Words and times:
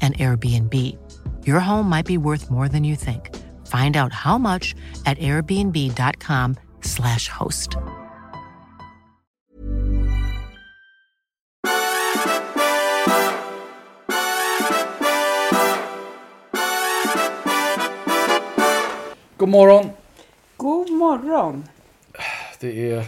an 0.00 0.12
Airbnb. 0.12 0.96
Your 1.46 1.60
home 1.60 1.90
might 1.90 2.06
be 2.06 2.16
worth 2.16 2.50
more 2.50 2.68
than 2.68 2.84
you 2.84 2.96
think. 2.96 3.30
Find 3.66 3.96
out 3.96 4.12
how 4.12 4.38
much 4.38 4.74
at 5.04 5.18
airbnb.com/slash 5.18 7.28
host. 7.28 7.76
God 19.36 19.48
morgon! 19.48 19.90
God 20.56 20.90
morgon! 20.90 21.64
Det 22.60 22.90
är 22.90 23.04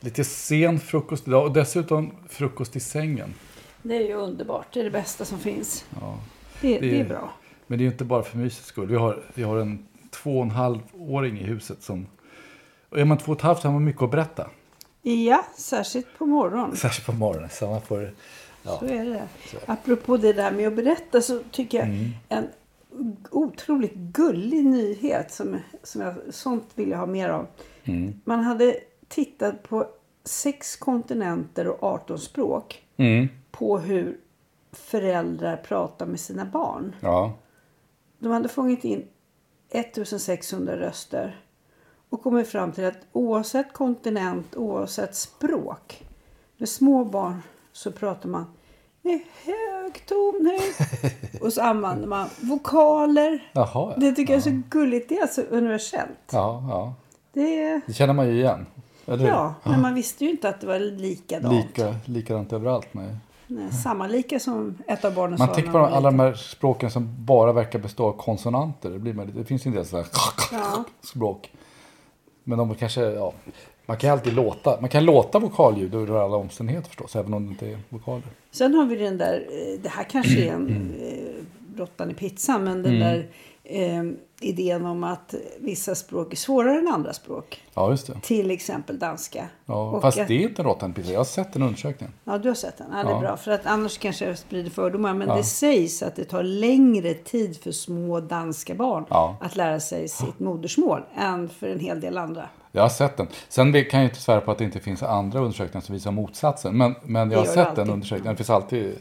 lite 0.00 0.24
sen 0.24 0.80
frukost 0.80 1.28
idag 1.28 1.44
och 1.44 1.52
dessutom 1.52 2.12
frukost 2.28 2.76
i 2.76 2.80
sängen. 2.80 3.34
Det 3.82 3.96
är 3.96 4.00
ju 4.00 4.14
underbart. 4.14 4.66
Det 4.72 4.80
är 4.80 4.84
det 4.84 4.90
bästa 4.90 5.24
som 5.24 5.38
finns. 5.38 5.84
Ja. 6.00 6.18
Det, 6.60 6.68
Det 6.78 6.86
är- 6.88 6.90
det 6.92 7.00
är 7.00 7.04
bra. 7.08 7.32
Men 7.66 7.78
det 7.78 7.82
är 7.82 7.86
ju 7.86 7.92
inte 7.92 8.04
bara 8.04 8.22
för 8.22 8.38
mysets 8.38 8.66
skull. 8.68 8.86
Vi 8.88 8.96
har, 8.96 9.22
vi 9.34 9.42
har 9.42 9.56
en 9.58 9.86
två 10.10 10.36
och 10.38 10.42
en 10.44 10.50
halv 10.50 10.78
åring 10.98 11.38
i 11.38 11.42
huset 11.42 11.82
som... 11.82 12.06
Och 12.88 12.98
är 13.00 13.04
man 13.04 13.18
två 13.18 13.32
och 13.32 13.38
ett 13.38 13.42
halvt 13.42 13.60
så 13.60 13.68
har 13.68 13.72
man 13.72 13.84
mycket 13.84 14.02
att 14.02 14.10
berätta. 14.10 14.50
Ja, 15.02 15.44
särskilt 15.56 16.18
på 16.18 16.26
morgonen. 16.26 16.76
Särskilt 16.76 17.06
på 17.06 17.12
morgonen. 17.12 17.48
Så 17.52 17.66
man 17.70 17.80
får... 17.82 18.10
Ja. 18.62 18.76
Så 18.78 18.84
är 18.86 19.04
det. 19.04 19.28
Apropå 19.66 20.16
det 20.16 20.32
där 20.32 20.50
med 20.52 20.68
att 20.68 20.76
berätta 20.76 21.20
så 21.20 21.40
tycker 21.50 21.78
jag 21.78 21.86
Mm. 21.86 22.10
en 22.28 22.44
otroligt 23.30 23.94
gullig 23.94 24.64
nyhet 24.66 25.32
som, 25.32 25.56
som 25.82 26.00
jag, 26.00 26.14
sånt 26.30 26.64
vill 26.74 26.90
jag 26.90 26.98
ha 26.98 27.06
mer 27.06 27.28
av. 27.28 27.46
Mm. 27.84 28.20
Man 28.24 28.40
hade 28.44 28.76
tittat 29.08 29.62
på 29.62 29.86
sex 30.24 30.76
kontinenter 30.76 31.66
och 31.68 31.82
18 31.82 32.18
språk 32.18 32.82
Mm. 32.96 33.28
på 33.50 33.78
hur 33.78 34.16
föräldrar 34.76 35.56
pratar 35.56 36.06
med 36.06 36.20
sina 36.20 36.44
barn. 36.44 36.96
Ja. 37.00 37.32
De 38.18 38.32
hade 38.32 38.48
fångat 38.48 38.84
in 38.84 39.08
1600 39.70 40.76
röster 40.76 41.40
och 42.10 42.22
kommit 42.22 42.48
fram 42.48 42.72
till 42.72 42.84
att 42.84 42.98
oavsett 43.12 43.72
kontinent, 43.72 44.56
oavsett 44.56 45.14
språk, 45.14 46.06
med 46.56 46.68
små 46.68 47.04
barn 47.04 47.42
så 47.72 47.92
pratar 47.92 48.28
man 48.28 48.44
med 49.02 49.20
hög 49.44 50.06
tonhöjd 50.06 50.74
och 51.42 51.52
så 51.52 51.62
använder 51.62 52.08
man 52.08 52.28
vokaler. 52.40 53.50
Jaha, 53.52 53.68
ja. 53.74 53.94
Det 53.96 54.12
tycker 54.12 54.32
jag 54.32 54.38
är 54.38 54.42
så 54.42 54.62
gulligt. 54.70 55.08
Det 55.08 55.18
är 55.18 55.22
alltså 55.22 55.42
universellt. 55.42 56.30
Ja, 56.32 56.64
ja. 56.68 56.94
Det 57.32 57.80
Det 57.86 57.92
känner 57.92 58.14
man 58.14 58.28
ju 58.28 58.34
igen. 58.34 58.66
Eller 59.06 59.26
ja, 59.26 59.54
men 59.64 59.80
man 59.82 59.94
visste 59.94 60.24
ju 60.24 60.30
inte 60.30 60.48
att 60.48 60.60
det 60.60 60.66
var 60.66 60.78
likadant. 60.78 61.66
Lika, 61.66 61.94
likadant 62.04 62.52
överallt. 62.52 62.88
Nej. 62.92 63.16
Samma 63.82 64.06
lika 64.06 64.40
som 64.40 64.78
ett 64.86 65.04
av 65.04 65.14
barnen 65.14 65.38
Man 65.38 65.52
tänker 65.52 65.70
var 65.70 65.88
alla 65.88 66.10
de 66.10 66.20
här 66.20 66.34
språken 66.34 66.90
som 66.90 67.24
bara 67.24 67.52
verkar 67.52 67.78
bestå 67.78 68.06
av 68.06 68.12
konsonanter. 68.12 68.90
Det, 68.90 68.98
blir 68.98 69.12
man 69.14 69.32
det 69.36 69.44
finns 69.44 69.66
en 69.66 69.72
del 69.72 69.86
sådana 69.86 70.06
Ja. 70.52 70.84
språk. 71.00 71.52
Men 72.44 72.58
de 72.58 72.74
kanske, 72.74 73.00
ja. 73.00 73.32
Man 73.86 73.96
kan 73.96 74.10
alltid 74.10 74.32
låta, 74.34 74.80
man 74.80 74.90
kan 74.90 75.04
låta 75.04 75.38
vokalljud 75.38 75.94
under 75.94 76.14
alla 76.14 76.36
omständigheter 76.36 76.88
förstås. 76.88 77.16
Även 77.16 77.34
om 77.34 77.44
det 77.46 77.50
inte 77.50 77.66
är 77.70 77.78
vokaler. 77.88 78.22
Sen 78.50 78.74
har 78.74 78.84
vi 78.86 78.96
den 78.96 79.18
där, 79.18 79.46
eh, 79.50 79.80
det 79.82 79.88
här 79.88 80.04
kanske 80.04 80.44
är 80.48 80.52
en 80.52 80.94
eh, 81.00 81.78
råttan 81.78 82.10
i 82.10 82.14
pizzan, 82.14 82.64
men 82.64 82.82
den 82.82 82.94
Mm. 82.96 83.00
där 83.08 83.28
eh, 83.64 84.04
idén 84.40 84.86
om 84.86 85.04
att 85.04 85.34
vissa 85.58 85.94
språk 85.94 86.32
är 86.32 86.36
svårare 86.36 86.78
än 86.78 86.88
andra 86.88 87.12
språk. 87.12 87.62
Ja, 87.74 87.90
just 87.90 88.06
det. 88.06 88.20
Till 88.22 88.50
exempel 88.50 88.98
danska. 88.98 89.48
Ja, 89.66 89.90
Och 89.90 90.02
fast 90.02 90.18
att- 90.18 90.28
det 90.28 90.34
är 90.34 90.48
inte 90.48 90.62
en 90.62 90.66
råttan 90.66 90.92
pizza. 90.92 91.12
Jag 91.12 91.20
har 91.20 91.24
sett 91.24 91.52
den 91.52 91.62
undersökningen. 91.62 92.12
Ja, 92.24 92.38
du 92.38 92.48
har 92.48 92.54
sett 92.54 92.78
den. 92.78 92.86
Ja, 92.92 92.96
det 93.02 93.08
är 93.10 93.14
Ja. 93.14 93.20
bra. 93.20 93.36
För 93.36 93.50
att 93.50 93.66
annars 93.66 93.98
kanske 93.98 94.24
jag 94.26 94.38
sprider 94.38 94.70
fördomar. 94.70 95.14
Men 95.14 95.28
Ja. 95.28 95.36
det 95.36 95.44
sägs 95.44 96.02
att 96.02 96.16
det 96.16 96.24
tar 96.24 96.42
längre 96.42 97.14
tid 97.14 97.56
för 97.62 97.72
små 97.72 98.20
danska 98.20 98.74
barn 98.74 99.04
Ja. 99.10 99.36
att 99.40 99.56
lära 99.56 99.80
sig 99.80 100.08
sitt 100.08 100.38
modersmål 100.38 101.02
än 101.16 101.48
för 101.48 101.68
en 101.68 101.80
hel 101.80 102.00
del 102.00 102.18
andra. 102.18 102.48
Jag 102.72 102.82
har 102.82 102.88
sett 102.88 103.16
den. 103.16 103.28
Sen 103.48 103.72
kan 103.84 104.00
jag 104.00 104.08
inte 104.10 104.20
svära 104.20 104.40
på 104.40 104.50
att 104.50 104.58
det 104.58 104.64
inte 104.64 104.80
finns 104.80 105.02
andra 105.02 105.38
undersökningar 105.40 105.80
som 105.84 105.92
visar 105.94 106.10
motsatsen. 106.10 106.76
Men, 106.76 106.94
men 107.04 107.30
jag 107.30 107.38
har 107.38 107.46
sett 107.46 107.76
den 107.76 107.90
undersökningen. 107.90 108.32
Det 108.34 108.36
finns 108.36 108.50
alltid. 108.50 108.92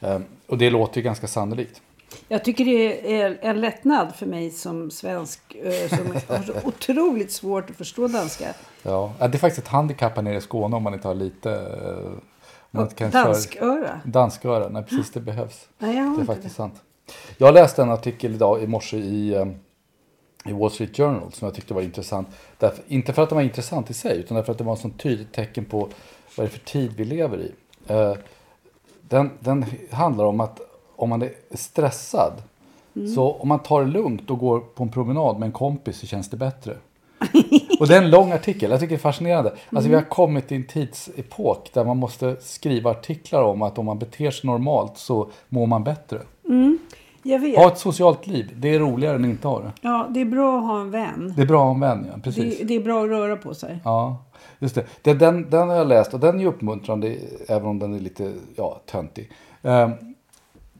eh, 0.00 0.18
Och 0.46 0.58
det 0.58 0.70
låter 0.70 0.96
ju 0.96 1.02
ganska 1.02 1.26
sannolikt. 1.26 1.82
Jag 2.28 2.44
tycker 2.44 2.64
det 2.64 3.20
är 3.20 3.38
en 3.42 3.60
lättnad 3.60 4.14
för 4.14 4.26
mig 4.26 4.50
som 4.50 4.90
svensk 4.90 5.40
eh, 5.54 5.88
som 5.88 6.06
har 6.28 6.42
så 6.42 6.52
otroligt 6.68 7.32
svårt 7.32 7.70
att 7.70 7.76
förstå 7.76 8.08
danska. 8.08 8.54
Ja, 8.82 9.12
det 9.18 9.24
är 9.24 9.38
faktiskt 9.38 9.58
ett 9.66 9.68
handikapp 9.72 10.16
här 10.16 10.22
nere 10.22 10.36
i 10.36 10.40
Skåne 10.40 10.76
om 10.76 10.82
man 10.82 10.94
inte 10.94 11.08
har 11.08 11.14
lite... 11.14 11.50
eh, 11.52 12.12
om 12.72 12.76
man 12.78 12.82
inte 12.82 12.94
kan 12.94 13.10
köra- 13.12 13.24
Dansköra. 13.24 14.00
Dansköra, 14.04 14.68
nej 14.68 14.82
precis 14.82 15.12
det 15.12 15.20
behövs. 15.20 15.68
Nej, 15.78 15.96
jag 15.96 16.04
har 16.04 16.16
Det 16.16 16.22
är 16.22 16.26
faktiskt 16.26 16.56
sant. 16.56 16.74
Jag 17.38 17.54
läste 17.54 17.82
en 17.82 17.90
artikel 17.90 18.34
idag 18.34 18.62
i 18.62 18.66
morse 18.66 18.96
i, 18.96 19.34
eh, 19.34 19.46
i 20.44 20.52
Wall 20.52 20.70
Street 20.70 20.96
Journal 20.96 21.32
som 21.32 21.46
jag 21.46 21.54
tyckte 21.54 21.74
var 21.74 21.82
intressant. 21.82 22.28
Därför, 22.58 22.84
inte 22.88 23.12
för 23.12 23.22
att 23.22 23.28
den 23.28 23.36
var 23.36 23.42
intressant 23.42 23.90
i 23.90 23.94
sig 23.94 24.18
utan 24.18 24.36
därför 24.36 24.52
att 24.52 24.58
det 24.58 24.64
var 24.64 24.72
ett 24.74 24.80
sånt 24.80 25.00
tydligt 25.00 25.32
tecken 25.32 25.64
på 25.64 25.78
vad 25.78 25.90
det 26.36 26.42
är 26.42 26.48
för 26.48 26.58
tid 26.58 26.92
vi 26.96 27.04
lever 27.04 27.38
i. 27.40 27.52
Den, 29.08 29.30
den 29.40 29.64
handlar 29.90 30.24
om 30.24 30.40
att 30.40 30.60
om 31.02 31.08
man 31.08 31.22
är 31.22 31.32
stressad 31.50 32.32
så 33.14 33.32
om 33.32 33.48
man 33.48 33.58
tar 33.58 33.84
det 33.84 33.90
lugnt 33.90 34.30
och 34.30 34.38
går 34.38 34.60
på 34.60 34.82
en 34.82 34.88
promenad 34.88 35.38
med 35.38 35.46
en 35.46 35.52
kompis 35.52 35.98
så 35.98 36.06
känns 36.06 36.30
det 36.30 36.36
bättre. 36.36 36.76
Och 37.80 37.88
det 37.88 37.96
är 37.96 38.02
en 38.02 38.10
lång 38.10 38.32
artikel. 38.32 38.70
Jag 38.70 38.80
tycker 38.80 38.90
det 38.90 38.96
är 38.96 38.98
fascinerande. 38.98 39.52
Alltså 39.70 39.88
vi 39.88 39.94
har 39.94 40.02
kommit 40.02 40.48
till 40.48 40.56
en 40.56 40.64
tidsepok 40.64 41.70
där 41.72 41.84
man 41.84 41.96
måste 41.96 42.36
skriva 42.40 42.90
artiklar 42.90 43.42
om 43.42 43.62
att 43.62 43.78
om 43.78 43.86
man 43.86 43.98
beter 43.98 44.30
sig 44.30 44.50
normalt 44.50 44.98
så 44.98 45.30
mår 45.48 45.66
man 45.66 45.84
bättre. 45.84 46.20
Vet. 47.22 47.56
Ha 47.56 47.66
ett 47.66 47.78
socialt 47.78 48.26
liv. 48.26 48.52
Det 48.56 48.74
är 48.74 48.78
roligare 48.78 49.16
än 49.16 49.24
att 49.24 49.30
inte 49.30 49.48
ha 49.48 49.60
det. 49.60 49.72
Ja, 49.80 50.06
det 50.10 50.20
är 50.20 50.24
bra 50.24 50.58
att 50.58 50.64
ha 50.64 50.80
en 50.80 50.90
vän. 50.90 51.34
Det 51.36 51.42
är 51.42 51.46
bra 51.46 51.62
om 51.62 51.80
vän, 51.80 52.06
ja. 52.12 52.20
Precis. 52.22 52.58
Det, 52.58 52.64
det 52.64 52.74
är 52.74 52.80
bra 52.80 53.02
att 53.04 53.08
röra 53.08 53.36
på 53.36 53.54
sig. 53.54 53.78
Ja, 53.84 54.24
just 54.58 54.74
det. 54.74 54.84
det 55.02 55.14
den, 55.14 55.50
den 55.50 55.68
har 55.68 55.76
jag 55.76 55.86
läst 55.86 56.14
och 56.14 56.20
den 56.20 56.40
är 56.40 56.46
uppmuntrande 56.46 57.16
även 57.48 57.68
om 57.68 57.78
den 57.78 57.94
är 57.94 58.00
lite 58.00 58.32
ja, 58.56 58.80
töntig. 58.86 59.30
Ehm, 59.62 59.90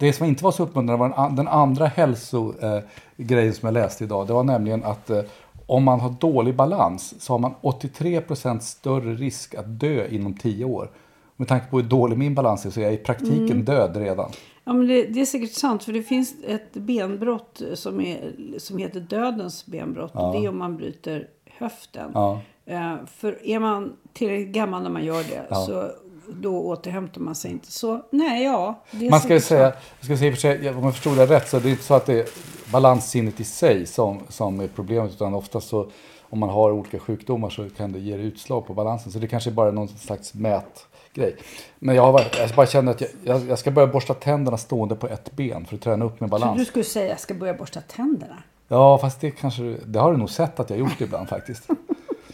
det 0.00 0.12
som 0.12 0.26
inte 0.26 0.44
var 0.44 0.50
så 0.52 0.62
uppmuntrande 0.62 1.00
var 1.00 1.08
den, 1.08 1.18
an- 1.18 1.36
den 1.36 1.48
andra 1.48 1.86
hälsogrejen 1.86 3.54
som 3.54 3.66
jag 3.66 3.72
läste 3.72 4.04
idag. 4.04 4.26
Det 4.26 4.32
var 4.32 4.44
nämligen 4.44 4.84
att 4.84 5.10
eh, 5.10 5.20
om 5.66 5.84
man 5.84 6.00
har 6.00 6.10
dålig 6.10 6.56
balans 6.56 7.14
så 7.22 7.32
har 7.32 7.38
man 7.38 7.54
83% 7.62 8.58
större 8.58 9.14
risk 9.14 9.54
att 9.54 9.80
dö 9.80 10.06
inom 10.08 10.34
10 10.34 10.64
år. 10.64 10.90
Med 11.36 11.48
tanke 11.48 11.66
på 11.70 11.76
hur 11.76 11.88
dålig 11.88 12.18
min 12.18 12.34
balans 12.34 12.66
är 12.66 12.70
så 12.70 12.80
är 12.80 12.84
jag 12.84 12.92
i 12.94 12.96
praktiken 12.96 13.64
död 13.64 13.96
redan. 13.96 14.30
Ja, 14.64 14.72
men 14.72 14.88
det, 14.88 15.02
det 15.06 15.20
är 15.20 15.24
säkert 15.26 15.52
sant. 15.52 15.84
För 15.84 15.92
det 15.92 16.02
finns 16.02 16.34
ett 16.46 16.72
benbrott 16.72 17.62
som, 17.74 18.00
är, 18.00 18.32
som 18.58 18.78
heter 18.78 19.00
dödens 19.00 19.66
benbrott. 19.66 20.14
Och 20.14 20.32
det 20.32 20.44
är 20.44 20.48
om 20.48 20.58
man 20.58 20.76
bryter 20.76 21.26
höften. 21.58 22.10
Ja. 22.14 22.40
Eh, 22.66 22.94
för 23.06 23.46
är 23.46 23.58
man 23.58 23.92
tillräckligt 24.12 24.54
gammal 24.54 24.82
när 24.82 24.90
man 24.90 25.04
gör 25.04 25.22
det 25.22 25.46
Ja. 25.50 25.56
så 25.56 25.90
då 26.34 26.58
återhämtar 26.66 27.20
man 27.20 27.34
sig 27.34 27.50
inte. 27.50 27.72
Så 27.72 28.00
nej, 28.10 28.44
ja. 28.44 28.82
Det 28.90 29.06
är 29.06 29.10
Man 29.10 29.20
ska 29.20 29.34
ju 29.34 29.40
säga, 29.40 29.62
jag 29.98 30.04
ska 30.04 30.16
säga 30.16 30.32
för 30.32 30.40
sig, 30.40 30.70
om 30.70 30.84
jag 30.84 30.94
förstod 30.94 31.16
det 31.16 31.26
rätt 31.26 31.48
så 31.48 31.56
är 31.56 31.60
det 31.60 31.70
inte 31.70 31.82
så 31.84 31.94
att 31.94 32.06
det 32.06 32.14
är 32.20 32.26
balanssinnet 32.72 33.40
i 33.40 33.44
sig 33.44 33.86
som, 33.86 34.20
som 34.28 34.60
är 34.60 34.68
problemet 34.68 35.12
utan 35.12 35.34
ofta 35.34 35.60
så 35.60 35.90
om 36.30 36.38
man 36.38 36.48
har 36.48 36.70
olika 36.72 36.98
sjukdomar 36.98 37.50
så 37.50 37.68
kan 37.76 37.92
det 37.92 37.98
ge 37.98 38.16
utslag 38.16 38.66
på 38.66 38.74
balansen. 38.74 39.12
Så 39.12 39.18
det 39.18 39.26
kanske 39.26 39.50
bara 39.50 39.68
är 39.68 39.72
någon 39.72 39.88
slags 39.88 40.34
mätgrej. 40.34 41.36
Men 41.78 41.94
jag, 41.96 42.02
har, 42.12 42.24
jag 42.38 42.50
bara 42.56 42.66
känner 42.66 42.92
att 42.92 43.00
jag, 43.00 43.10
jag, 43.24 43.48
jag 43.48 43.58
ska 43.58 43.70
börja 43.70 43.86
borsta 43.88 44.14
tänderna 44.14 44.56
stående 44.56 44.94
på 44.94 45.08
ett 45.08 45.32
ben 45.36 45.64
för 45.66 45.76
att 45.76 45.82
träna 45.82 46.04
upp 46.04 46.20
min 46.20 46.28
Så 46.28 46.38
balans. 46.38 46.58
du 46.58 46.64
skulle 46.64 46.84
säga 46.84 47.04
att 47.04 47.10
jag 47.10 47.20
ska 47.20 47.34
börja 47.34 47.54
borsta 47.54 47.80
tänderna? 47.80 48.42
Ja, 48.68 48.98
fast 48.98 49.20
det 49.20 49.30
kanske, 49.30 49.76
det 49.86 49.98
har 49.98 50.12
du 50.12 50.18
nog 50.18 50.30
sett 50.30 50.60
att 50.60 50.70
jag 50.70 50.78
gjort 50.78 51.00
ibland 51.00 51.28
faktiskt. 51.28 51.68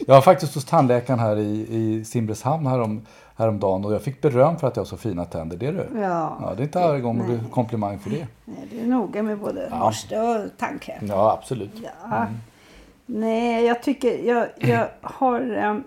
Jag 0.07 0.15
var 0.15 0.21
faktiskt 0.21 0.55
hos 0.55 0.65
tandläkaren 0.65 1.19
här 1.19 1.37
i, 1.37 1.67
i 1.69 2.05
Simrishamn 2.05 2.65
härom, 2.67 3.05
häromdagen 3.37 3.85
och 3.85 3.93
jag 3.93 4.01
fick 4.01 4.21
beröm 4.21 4.57
för 4.57 4.67
att 4.67 4.75
jag 4.75 4.81
har 4.81 4.87
så 4.87 4.97
fina 4.97 5.25
tänder. 5.25 5.57
Det 5.57 5.67
är 5.67 5.73
du. 5.73 5.99
Ja. 5.99 6.37
ja 6.41 6.53
det 6.55 6.61
är 6.61 6.63
inte 6.63 6.79
varje 6.79 7.01
gång 7.01 7.17
man 7.17 7.27
blir 7.27 7.39
komplimang 7.51 7.99
för 7.99 8.09
det. 8.09 8.27
Nej, 8.45 8.67
du 8.71 8.79
är 8.79 8.85
noga 8.85 9.23
med 9.23 9.37
både 9.37 9.69
borste 9.81 10.21
och 10.21 10.57
tandkräm. 10.57 11.07
Ja, 11.07 11.37
absolut. 11.39 11.71
Ja. 11.83 12.27
Nej, 13.05 13.65
jag 13.65 13.83
tycker 13.83 14.27
jag, 14.27 14.47
jag 14.57 14.87
har... 15.01 15.57
Um, 15.57 15.83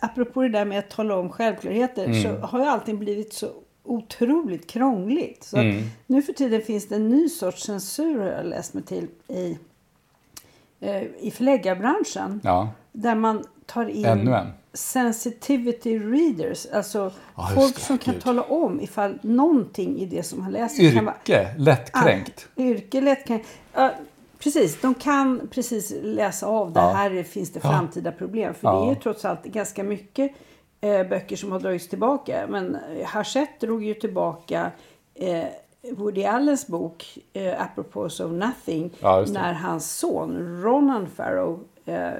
apropå 0.00 0.42
det 0.42 0.48
där 0.48 0.64
med 0.64 0.78
att 0.78 0.90
tala 0.90 1.16
om 1.16 1.30
självklarheter 1.30 2.12
så 2.12 2.46
har 2.46 2.60
ju 2.60 2.66
allting 2.66 2.98
blivit 2.98 3.32
så 3.32 3.48
otroligt 3.84 4.70
krångligt. 4.70 5.44
Så 5.44 5.58
att 5.58 5.64
Nu 6.06 6.22
för 6.22 6.32
tiden 6.32 6.62
finns 6.62 6.88
det 6.88 6.94
en 6.94 7.08
ny 7.08 7.28
sorts 7.28 7.62
censur 7.62 8.18
har 8.18 8.26
jag 8.26 8.46
läst 8.46 8.74
mig 8.74 8.82
till 8.82 9.06
i, 9.28 9.58
eh, 10.80 11.02
i 11.02 11.30
förläggarbranschen. 11.30 12.40
Ja. 12.44 12.68
Där 12.92 13.14
man 13.14 13.44
tar 13.66 13.88
in 13.88 14.04
Ännu 14.04 14.34
en. 14.34 14.46
Sensitivity 14.72 15.98
readers. 15.98 16.66
Alltså 16.72 17.12
Ja, 17.36 17.50
folk 17.54 17.74
det, 17.74 17.80
som 17.80 17.98
kan 17.98 18.14
gud. 18.14 18.22
tala 18.22 18.42
om 18.42 18.80
ifall 18.80 19.18
någonting 19.22 19.98
i 19.98 20.06
det 20.06 20.22
som 20.22 20.42
han 20.42 20.52
läser 20.52 20.92
kan 20.94 21.04
vara 21.04 21.14
Yrke, 21.24 21.54
lättkränkt. 21.58 22.48
Ah, 22.56 22.62
yrke 22.62 23.00
lättkränkt. 23.00 23.48
Ja, 23.74 23.90
precis, 24.38 24.80
de 24.80 24.94
kan 24.94 25.48
precis 25.50 25.92
läsa 26.02 26.46
av 26.46 26.72
det. 26.72 26.80
Ja. 26.80 26.90
Här 26.92 27.22
finns 27.22 27.52
det 27.52 27.60
framtida 27.60 28.12
problem. 28.12 28.54
För 28.54 28.72
det 28.72 28.86
är 28.86 28.88
ju 28.88 28.94
trots 29.00 29.24
allt 29.24 29.44
ganska 29.44 29.82
mycket 29.84 30.32
eh, 30.80 31.06
böcker 31.08 31.36
som 31.36 31.52
har 31.52 31.60
dragits 31.60 31.88
tillbaka. 31.88 32.46
Men 32.48 32.74
eh, 32.74 33.06
Hachette 33.06 33.66
drog 33.66 33.84
ju 33.84 33.94
tillbaka 33.94 34.70
eh, 35.14 35.44
Woody 35.92 36.24
Allens 36.24 36.66
bok 36.66 37.18
eh, 37.32 37.62
Apropos 37.62 38.20
of 38.20 38.32
Nothing. 38.32 38.90
När 39.02 39.52
hans 39.52 39.96
son 39.98 40.60
Ronan 40.62 41.06
Farrow 41.16 41.60
eh. 41.84 42.10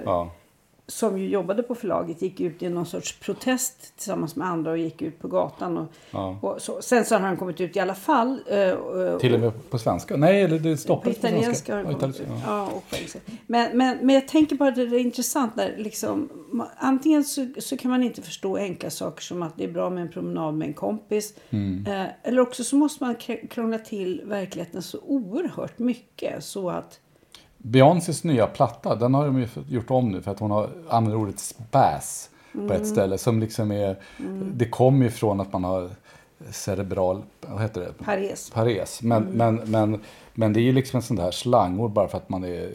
Som 0.90 1.18
ju 1.18 1.28
jobbade 1.28 1.62
på 1.62 1.74
förlaget 1.74 2.22
gick 2.22 2.40
ut 2.40 2.62
i 2.62 2.68
någon 2.68 2.86
sorts 2.86 3.18
protest 3.20 3.96
tillsammans 3.96 4.36
med 4.36 4.48
andra 4.48 4.70
och 4.70 4.78
gick 4.78 5.02
ut 5.02 5.18
på 5.18 5.28
gatan. 5.28 5.76
Och, 5.78 5.86
Ja. 6.10 6.38
och 6.42 6.62
så. 6.62 6.82
Sen 6.82 7.04
så 7.04 7.14
har 7.14 7.20
han 7.20 7.36
kommit 7.36 7.60
ut 7.60 7.76
i 7.76 7.80
alla 7.80 7.94
fall. 7.94 8.40
eh, 8.46 8.70
och- 8.70 9.20
Till 9.20 9.34
och 9.34 9.40
med 9.40 9.70
på 9.70 9.78
svenska? 9.78 10.16
Nej, 10.16 10.42
eller 10.42 10.58
det 10.58 10.70
på 10.70 10.76
stoppades 10.76 11.18
på 11.20 11.26
svenska. 11.28 11.76
har 11.76 11.84
kommit 11.92 12.20
ut. 12.20 12.26
ja. 12.46 12.70
Ja, 12.92 13.20
men, 13.46 13.76
men, 13.78 13.98
men 14.06 14.14
jag 14.14 14.28
tänker 14.28 14.56
bara 14.56 14.68
att 14.68 14.74
det 14.76 14.82
är 14.82 14.94
intressant 14.98 15.56
när 15.56 15.76
liksom, 15.76 16.28
antingen 16.78 17.24
så, 17.24 17.46
så 17.58 17.76
kan 17.76 17.90
man 17.90 18.02
inte 18.02 18.22
förstå 18.22 18.56
enkla 18.56 18.90
saker 18.90 19.22
som 19.22 19.42
att 19.42 19.56
det 19.56 19.64
är 19.64 19.72
bra 19.72 19.90
med 19.90 20.02
en 20.02 20.08
promenad 20.10 20.54
med 20.54 20.68
en 20.68 20.74
kompis. 20.74 21.34
Mm. 21.50 21.86
Eh, 21.86 22.06
eller 22.22 22.40
också 22.40 22.64
så 22.64 22.76
måste 22.76 23.04
man 23.04 23.16
kr- 23.16 23.48
krångla 23.48 23.78
till 23.78 24.22
verkligheten 24.24 24.82
så 24.82 24.98
oerhört 25.06 25.78
mycket 25.78 26.44
så 26.44 26.70
att 26.70 27.00
Beyoncés 27.62 28.24
nya 28.24 28.46
platta, 28.46 28.94
den 28.94 29.14
har 29.14 29.26
de 29.26 29.38
ju 29.38 29.48
gjort 29.68 29.90
om 29.90 30.08
nu 30.08 30.22
för 30.22 30.30
att 30.30 30.38
hon 30.38 30.50
har 30.50 30.68
använder 30.88 31.20
ordet 31.22 31.38
spas 31.38 32.30
på 32.52 32.58
Mm. 32.58 32.72
ett 32.82 32.86
ställe 32.88 33.18
som 33.18 33.40
liksom 33.40 33.72
är, 33.72 33.96
det 34.54 34.64
kommer 34.68 35.04
ju 35.04 35.10
från 35.10 35.40
att 35.40 35.52
man 35.52 35.64
har 35.64 35.90
cerebral, 36.50 37.22
vad 37.40 37.62
heter 37.62 37.80
det? 37.80 38.04
Pares. 38.04 38.50
Pares. 38.50 39.02
Men, 39.02 39.22
men, 39.24 39.54
men, 39.56 40.00
men 40.34 40.52
det 40.52 40.60
är 40.60 40.62
ju 40.62 40.72
liksom 40.72 40.96
en 40.96 41.02
sån 41.02 41.16
där 41.16 41.30
slangord 41.30 41.90
bara 41.90 42.08
för 42.08 42.16
att 42.18 42.28
man 42.28 42.44
är, 42.44 42.70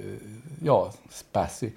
ja, 0.64 0.92
spazzy. 1.10 1.70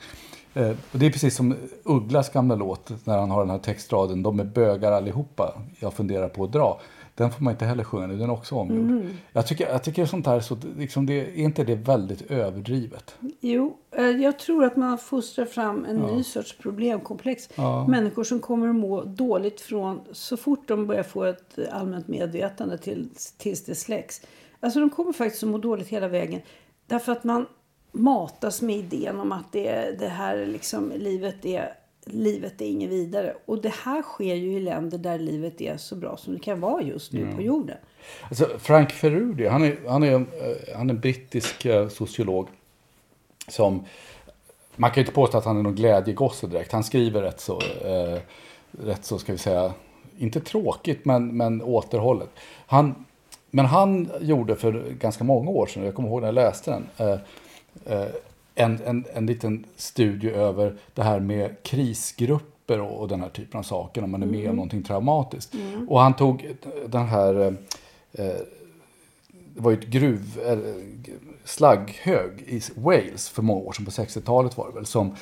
Eh, 0.55 0.71
och 0.93 0.99
det 0.99 1.07
är 1.07 1.11
precis 1.11 1.37
som 1.37 1.57
Ugglas 1.85 2.31
gamla 2.31 2.55
låt 2.55 2.93
när 3.07 3.19
han 3.19 3.31
har 3.31 3.41
den 3.41 3.51
här 3.51 3.59
textraden, 3.59 4.23
de 4.23 4.41
är 4.41 4.45
bögar 4.45 4.93
allihopa, 4.93 5.55
jag 5.79 5.93
funderar 5.95 6.29
på 6.29 6.45
att 6.45 6.53
dra. 6.53 6.81
Den 7.19 7.31
får 7.31 7.45
man 7.45 7.53
inte 7.53 7.65
heller 7.65 7.85
sjunga 7.85 8.07
nu, 8.07 8.17
den 8.17 8.31
är 8.31 8.33
också 8.33 8.55
omgjord. 8.55 9.07
Jag, 9.33 9.47
tycker, 9.47 9.69
jag 9.69 9.85
tycker 9.85 10.07
sånt 10.07 10.27
här, 10.27 10.37
är 10.37 10.41
så, 10.41 10.57
liksom 10.77 11.07
det, 11.07 11.13
är 11.13 11.37
inte 11.37 11.65
det 11.65 11.75
väldigt 11.75 12.31
överdrivet? 12.31 13.15
Jo, 13.41 13.77
eh, 13.91 14.05
jag 14.05 14.39
tror 14.39 14.65
att 14.65 14.77
man 14.77 14.99
fostrar 14.99 15.45
fram 15.45 15.85
en 15.85 15.97
ny 15.97 16.25
sorts 16.25 16.59
problemkomplex. 16.59 17.49
Människor 17.89 18.25
som 18.25 18.41
kommer 18.41 18.69
att 18.69 18.77
må 18.77 19.05
dåligt 19.05 19.61
från 19.61 20.01
så 20.13 20.37
fort 20.37 20.69
de 20.69 20.87
börjar 20.87 21.03
få 21.03 21.25
ett 21.25 21.59
allmänt 21.71 22.09
medvetande 22.09 22.79
till, 22.79 23.09
tills 23.39 23.65
det 23.65 23.75
släcks. 23.75 24.21
Alltså 24.61 24.81
de 24.81 24.91
kommer 24.91 25.13
faktiskt 25.13 25.43
att 25.43 25.49
må 25.49 25.59
dåligt 25.59 25.89
hela 25.89 26.09
vägen. 26.09 26.41
Därför 26.87 27.13
att 27.13 27.25
man 27.25 27.47
matas 27.93 28.63
med 28.63 28.77
idén 28.77 29.21
om 29.21 29.33
att 29.33 29.53
det, 29.53 29.99
det 29.99 30.09
här 30.09 30.47
liksom, 30.47 30.93
livet 30.97 31.45
är 31.45 31.75
livet 32.13 32.61
är 32.61 32.67
inget 32.67 32.91
vidare. 32.91 33.35
Och 33.47 33.63
det 33.63 33.75
här 33.85 34.03
sker 34.03 34.35
ju 34.35 34.53
i 34.53 34.61
länder 34.61 34.99
där 34.99 35.19
livet 35.19 35.61
är 35.61 35.77
så 35.77 35.97
bra 35.97 36.17
som 36.17 36.35
det 36.35 36.41
kan 36.41 36.61
vara 36.61 36.83
just 36.83 37.13
nu 37.13 37.33
på 37.33 37.43
jorden. 37.43 37.77
Alltså 38.29 38.49
Frank 38.59 38.93
Ferrudi, 38.93 39.47
han 39.47 39.65
är, 39.65 39.77
han 39.89 40.03
är, 40.03 40.15
eh, 40.15 40.77
han 40.77 40.91
är 40.91 40.95
en 40.95 41.01
brittisk 41.01 41.65
eh, 41.65 41.89
sociolog 41.89 42.49
som, 43.49 43.85
man 44.77 44.91
kan 44.91 44.97
ju 44.97 45.03
inte 45.03 45.15
påstå 45.15 45.39
att 45.39 45.45
han 45.45 45.57
är 45.59 45.63
någon 45.63 45.75
glädjegosse 45.75 46.47
direkt. 46.47 46.73
Han 46.73 46.85
skriver 46.85 47.23
rätt 47.23 47.41
så, 47.41 47.61
eh, 47.85 48.19
rätt 48.71 49.05
så 49.05 49.19
ska 49.19 49.33
vi 49.33 49.39
säga, 49.39 49.73
inte 50.19 50.41
tråkigt 50.41 51.05
men, 51.05 51.37
men 51.37 51.63
återhållet. 51.63 52.31
Han, 52.67 53.05
men 53.51 53.67
han 53.67 54.11
gjorde 54.21 54.57
för 54.57 54.85
ganska 54.99 55.25
många 55.25 55.51
år 55.51 55.67
sedan, 55.67 55.85
jag 55.85 55.95
kommer 55.95 56.09
ihåg 56.09 56.21
när 56.21 56.29
jag 56.29 56.35
läste 56.35 56.71
den, 56.71 56.87
eh, 56.97 57.19
eh, 57.99 58.09
en, 58.59 58.79
en, 58.85 59.05
en 59.15 59.27
liten 59.27 59.65
studie 59.77 60.31
över 60.31 60.77
det 60.95 61.03
här 61.03 61.21
med 61.21 61.63
krisgrupper 61.63 62.81
och, 62.81 63.01
och 63.01 63.09
den 63.09 63.21
här 63.21 63.29
typen 63.29 63.59
av 63.59 63.63
saker 63.63 64.01
när 64.01 64.09
man 64.09 64.23
är 64.23 64.27
med 64.27 64.51
om 64.51 64.57
någonting 64.57 64.83
traumatiskt. 64.83 65.55
Och 65.89 66.01
han 66.01 66.17
tog 66.17 66.55
den 66.87 67.07
här 67.07 67.41
eh, 67.41 67.53
eh, 68.13 68.37
det 69.55 69.61
var 69.61 69.71
ju 69.71 69.79
ett 69.79 69.87
gruv, 69.87 70.41
eh, 70.47 70.59
slagghög 71.49 72.45
i 72.47 72.61
Wales 72.75 73.29
för 73.29 73.43
många 73.43 73.61
år 73.61 73.73
sedan, 73.73 73.85
på 73.85 73.91
60-talet 73.91 74.57
var 74.57 74.67
det 74.69 74.75
väl, 74.75 74.87
som, 74.87 75.15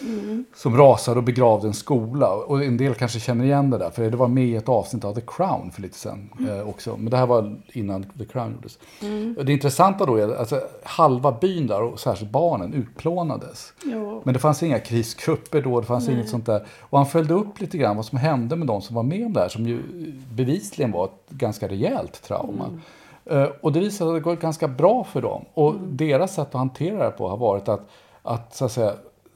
som 0.54 0.76
rasade 0.76 1.18
och 1.18 1.24
begravde 1.24 1.66
en 1.66 1.74
skola. 1.74 2.34
Och 2.34 2.64
en 2.64 2.76
del 2.76 2.94
kanske 2.94 3.20
känner 3.20 3.44
igen 3.44 3.70
det 3.70 3.78
där, 3.78 3.90
för 3.90 4.10
det 4.10 4.16
var 4.16 4.28
med 4.28 4.44
i 4.44 4.56
ett 4.56 4.68
avsnitt 4.68 5.04
av 5.04 5.14
The 5.14 5.20
Crown 5.26 5.70
för 5.70 5.82
lite 5.82 5.98
sen 5.98 6.30
eh, 6.48 6.68
också. 6.68 6.96
Men 6.96 7.10
det 7.10 7.16
här 7.16 7.26
var 7.26 7.56
innan 7.72 8.02
The 8.18 8.24
Crown 8.24 8.52
gjordes. 8.52 8.78
Och 9.38 9.44
det 9.44 9.52
intressanta 9.52 10.06
då 10.06 10.16
är 10.16 10.28
att 10.28 10.38
alltså, 10.38 10.60
halva 10.84 11.32
byn 11.32 11.66
där, 11.66 11.82
och 11.82 12.00
särskilt 12.00 12.30
barnen, 12.30 12.74
utplånades. 12.74 13.72
Ja. 13.84 14.20
Men 14.24 14.34
det 14.34 14.40
fanns 14.40 14.62
inga 14.62 14.78
krisgrupper 14.78 15.62
då, 15.62 15.80
det 15.80 15.86
fanns 15.86 16.08
inget 16.08 16.28
sånt 16.28 16.46
där. 16.46 16.66
Och 16.80 16.98
han 16.98 17.06
följde 17.06 17.34
upp 17.34 17.60
lite 17.60 17.78
grann 17.78 17.96
vad 17.96 18.04
som 18.04 18.18
hände 18.18 18.56
med 18.56 18.66
de 18.66 18.82
som 18.82 18.96
var 18.96 19.02
med 19.02 19.26
om 19.26 19.32
det 19.32 19.40
här, 19.40 19.48
som 19.48 19.66
ju 19.66 19.82
bevisligen 20.34 20.92
var 20.92 21.04
ett 21.04 21.30
ganska 21.30 21.68
rejält 21.68 22.22
trauma. 22.22 22.70
Eh, 23.30 23.48
Och 23.60 23.72
det 23.72 23.80
visade 23.80 23.96
sig 23.98 24.06
att 24.08 24.14
det 24.14 24.20
gått 24.30 24.40
ganska 24.40 24.68
bra 24.68 25.04
för 25.04 25.22
dem. 25.22 25.44
Och 25.54 25.74
deras 25.80 26.34
sätt 26.34 26.48
att 26.48 26.54
hantera 26.54 27.04
det 27.04 27.10
på 27.10 27.28
har 27.28 27.36
varit 27.36 27.68
att, 27.68 27.88
att 28.22 28.54
så 28.54 28.64
att 28.64 28.72
säga, 28.72 28.94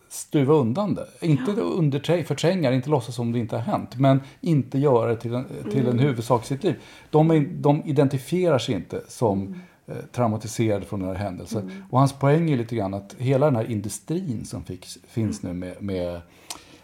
stuva 0.08 0.54
undan 0.54 0.94
det. 0.94 1.06
Inte 1.20 1.50
underträ- 1.52 2.24
förtränga 2.24 2.72
inte 2.72 2.90
låtsas 2.90 3.14
som 3.14 3.32
det 3.32 3.38
inte 3.38 3.56
har 3.56 3.62
hänt. 3.62 3.96
Men 3.96 4.20
inte 4.40 4.78
göra 4.78 5.08
det 5.08 5.16
till 5.16 5.34
en, 5.34 5.44
till 5.70 5.86
en 5.88 5.98
huvudsak 5.98 6.42
i 6.44 6.46
sitt 6.46 6.64
liv. 6.64 6.74
De, 7.10 7.30
är, 7.30 7.40
de 7.40 7.82
identifierar 7.84 8.58
sig 8.58 8.74
inte 8.74 9.02
som 9.08 9.60
eh, 9.86 9.94
traumatiserade 10.12 10.86
från 10.86 11.00
den 11.00 11.08
här 11.08 11.16
händelsen. 11.16 11.84
Och 11.90 11.98
hans 11.98 12.12
poäng 12.12 12.50
är 12.50 12.56
lite 12.56 12.76
grann 12.76 12.94
att 12.94 13.14
hela 13.18 13.46
den 13.46 13.56
här 13.56 13.70
industrin 13.70 14.44
som 14.44 14.64
fick, 14.64 14.86
finns 15.08 15.42
nu 15.42 15.52
med, 15.52 15.82
med 15.82 16.14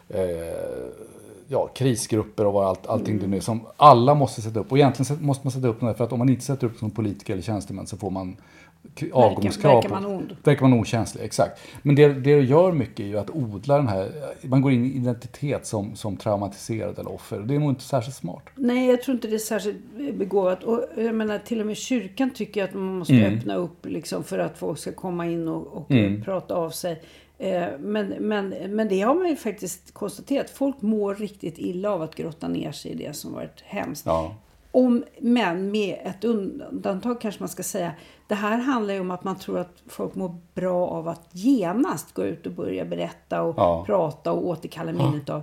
eh, 0.08 0.18
ja, 1.48 1.66
krisgrupper 1.74 2.46
och 2.46 2.52
vad 2.52 2.66
allt, 2.66 2.86
allting 2.86 3.30
det 3.30 3.36
är 3.36 3.40
som 3.40 3.60
alla 3.76 4.14
måste 4.14 4.42
sätta 4.42 4.60
upp. 4.60 4.72
Och 4.72 4.78
egentligen 4.78 5.24
måste 5.24 5.46
man 5.46 5.52
sätta 5.52 5.68
upp 5.68 5.82
här 5.82 5.94
för 5.94 6.04
att 6.04 6.12
om 6.12 6.18
man 6.18 6.28
inte 6.28 6.44
sätter 6.44 6.66
upp 6.66 6.78
som 6.78 6.90
politiker 6.90 7.32
eller 7.32 7.42
tjänstemän 7.42 7.86
så 7.86 7.96
får 7.96 8.10
man 8.10 8.36
avgångskrav. 9.12 9.74
verkar 9.74 9.88
man 9.88 10.06
ond. 10.06 10.36
Verkar 10.44 10.68
man 10.68 10.78
okänslig, 10.80 11.24
exakt. 11.24 11.60
Men 11.82 11.94
det, 11.94 12.08
det 12.08 12.20
det 12.20 12.40
gör 12.40 12.72
mycket 12.72 13.00
är 13.00 13.04
ju 13.04 13.18
att 13.18 13.30
odla 13.30 13.76
den 13.76 13.88
här, 13.88 14.12
man 14.42 14.60
går 14.60 14.72
in 14.72 14.84
i 14.84 14.88
identitet 14.96 15.66
som, 15.66 15.96
som 15.96 16.16
traumatiserad 16.16 16.98
eller 16.98 17.12
offer. 17.12 17.38
Det 17.40 17.54
är 17.54 17.58
nog 17.58 17.70
inte 17.70 17.82
särskilt 17.82 18.16
smart. 18.16 18.42
Nej, 18.54 18.86
jag 18.90 19.02
tror 19.02 19.14
inte 19.14 19.28
det 19.28 19.34
är 19.34 19.38
särskilt 19.38 19.76
begåvat. 20.14 20.62
Och 20.64 20.84
jag 20.96 21.14
menar, 21.14 21.38
till 21.38 21.60
och 21.60 21.66
med 21.66 21.76
kyrkan 21.76 22.30
tycker 22.30 22.64
att 22.64 22.74
man 22.74 22.98
måste 22.98 23.14
Mm. 23.14 23.38
öppna 23.38 23.54
upp 23.54 23.86
liksom, 23.86 24.24
för 24.24 24.38
att 24.38 24.58
folk 24.58 24.78
ska 24.78 24.92
komma 24.92 25.26
in 25.26 25.48
och, 25.48 25.66
och 25.66 25.90
Mm. 25.90 26.22
prata 26.22 26.54
av 26.54 26.70
sig. 26.70 27.02
Eh, 27.38 27.68
men, 27.78 28.08
men, 28.08 28.48
men 28.48 28.88
det 28.88 29.00
har 29.00 29.14
man 29.14 29.28
ju 29.28 29.36
faktiskt 29.36 29.94
konstaterat. 29.94 30.50
Folk 30.50 30.82
mår 30.82 31.14
riktigt 31.14 31.58
illa 31.58 31.90
av 31.90 32.02
att 32.02 32.14
grotta 32.14 32.48
ner 32.48 32.72
sig 32.72 32.90
i 32.90 32.94
det 32.94 33.12
som 33.16 33.32
varit 33.32 33.60
hemskt. 33.64 34.06
Ja. 34.06 34.34
Om, 34.70 35.04
men 35.20 35.70
med 35.70 35.98
ett 36.04 36.24
undantag 36.24 37.20
kanske 37.20 37.42
man 37.42 37.48
ska 37.48 37.62
säga. 37.62 37.92
Det 38.28 38.34
här 38.34 38.58
handlar 38.58 38.94
ju 38.94 39.00
om 39.00 39.10
att 39.10 39.24
man 39.24 39.36
tror 39.36 39.58
att 39.58 39.82
folk 39.86 40.14
mår 40.14 40.36
bra 40.54 40.88
av 40.88 41.08
att 41.08 41.28
genast 41.32 42.14
gå 42.14 42.24
ut 42.24 42.46
och 42.46 42.52
börja 42.52 42.84
berätta 42.84 43.42
och 43.42 43.54
Ja. 43.56 43.84
prata 43.86 44.32
och 44.32 44.46
återkalla 44.46 44.92
minnet 44.92 45.30
av. 45.30 45.42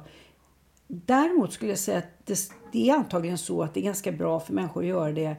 Däremot 0.87 1.53
skulle 1.53 1.71
jag 1.71 1.79
säga 1.79 1.97
att 1.97 2.25
det, 2.25 2.39
det 2.71 2.89
är 2.89 2.93
antagligen 2.95 3.37
så 3.37 3.63
att 3.63 3.73
det 3.73 3.79
är 3.79 3.83
ganska 3.83 4.11
bra 4.11 4.39
för 4.39 4.53
människor 4.53 4.81
att 4.81 4.87
göra 4.87 5.11
det 5.11 5.35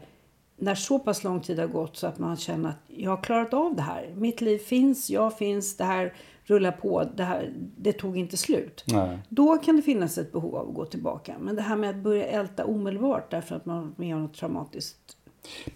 när 0.56 0.75
så 0.75 0.99
pass 0.99 1.25
lång 1.25 1.40
tid 1.40 1.58
har 1.58 1.66
gått 1.66 1.96
så 1.96 2.06
att 2.06 2.18
man 2.18 2.37
känner 2.37 2.68
att 2.68 2.76
jag 2.87 3.11
har 3.11 3.23
klarat 3.23 3.54
av 3.54 3.75
det 3.76 3.82
här. 3.82 4.12
Mitt 4.16 4.40
liv 4.40 4.58
finns, 4.58 5.11
jag 5.11 5.38
finns, 5.38 5.76
det 5.76 5.84
här 5.84 6.14
rullar 6.44 6.72
på, 6.72 7.04
det, 7.16 7.24
här, 7.24 7.52
det 7.76 7.92
tog 7.92 8.18
inte 8.18 8.36
slut. 8.36 8.84
Nej. 8.86 9.18
Då 9.28 9.58
kan 9.58 9.76
det 9.76 9.82
finnas 9.82 10.18
ett 10.18 10.32
behov 10.32 10.56
av 10.56 10.68
att 10.68 10.74
gå 10.74 10.84
tillbaka. 10.84 11.34
Men 11.40 11.56
det 11.56 11.62
här 11.62 11.76
med 11.76 11.90
att 11.90 11.96
börja 11.96 12.26
älta 12.26 12.64
omedelbart 12.64 13.30
därför 13.30 13.56
att 13.56 13.66
man 13.66 13.76
har 13.76 13.90
med 13.96 14.16
något 14.16 14.34
traumatiskt. 14.34 15.16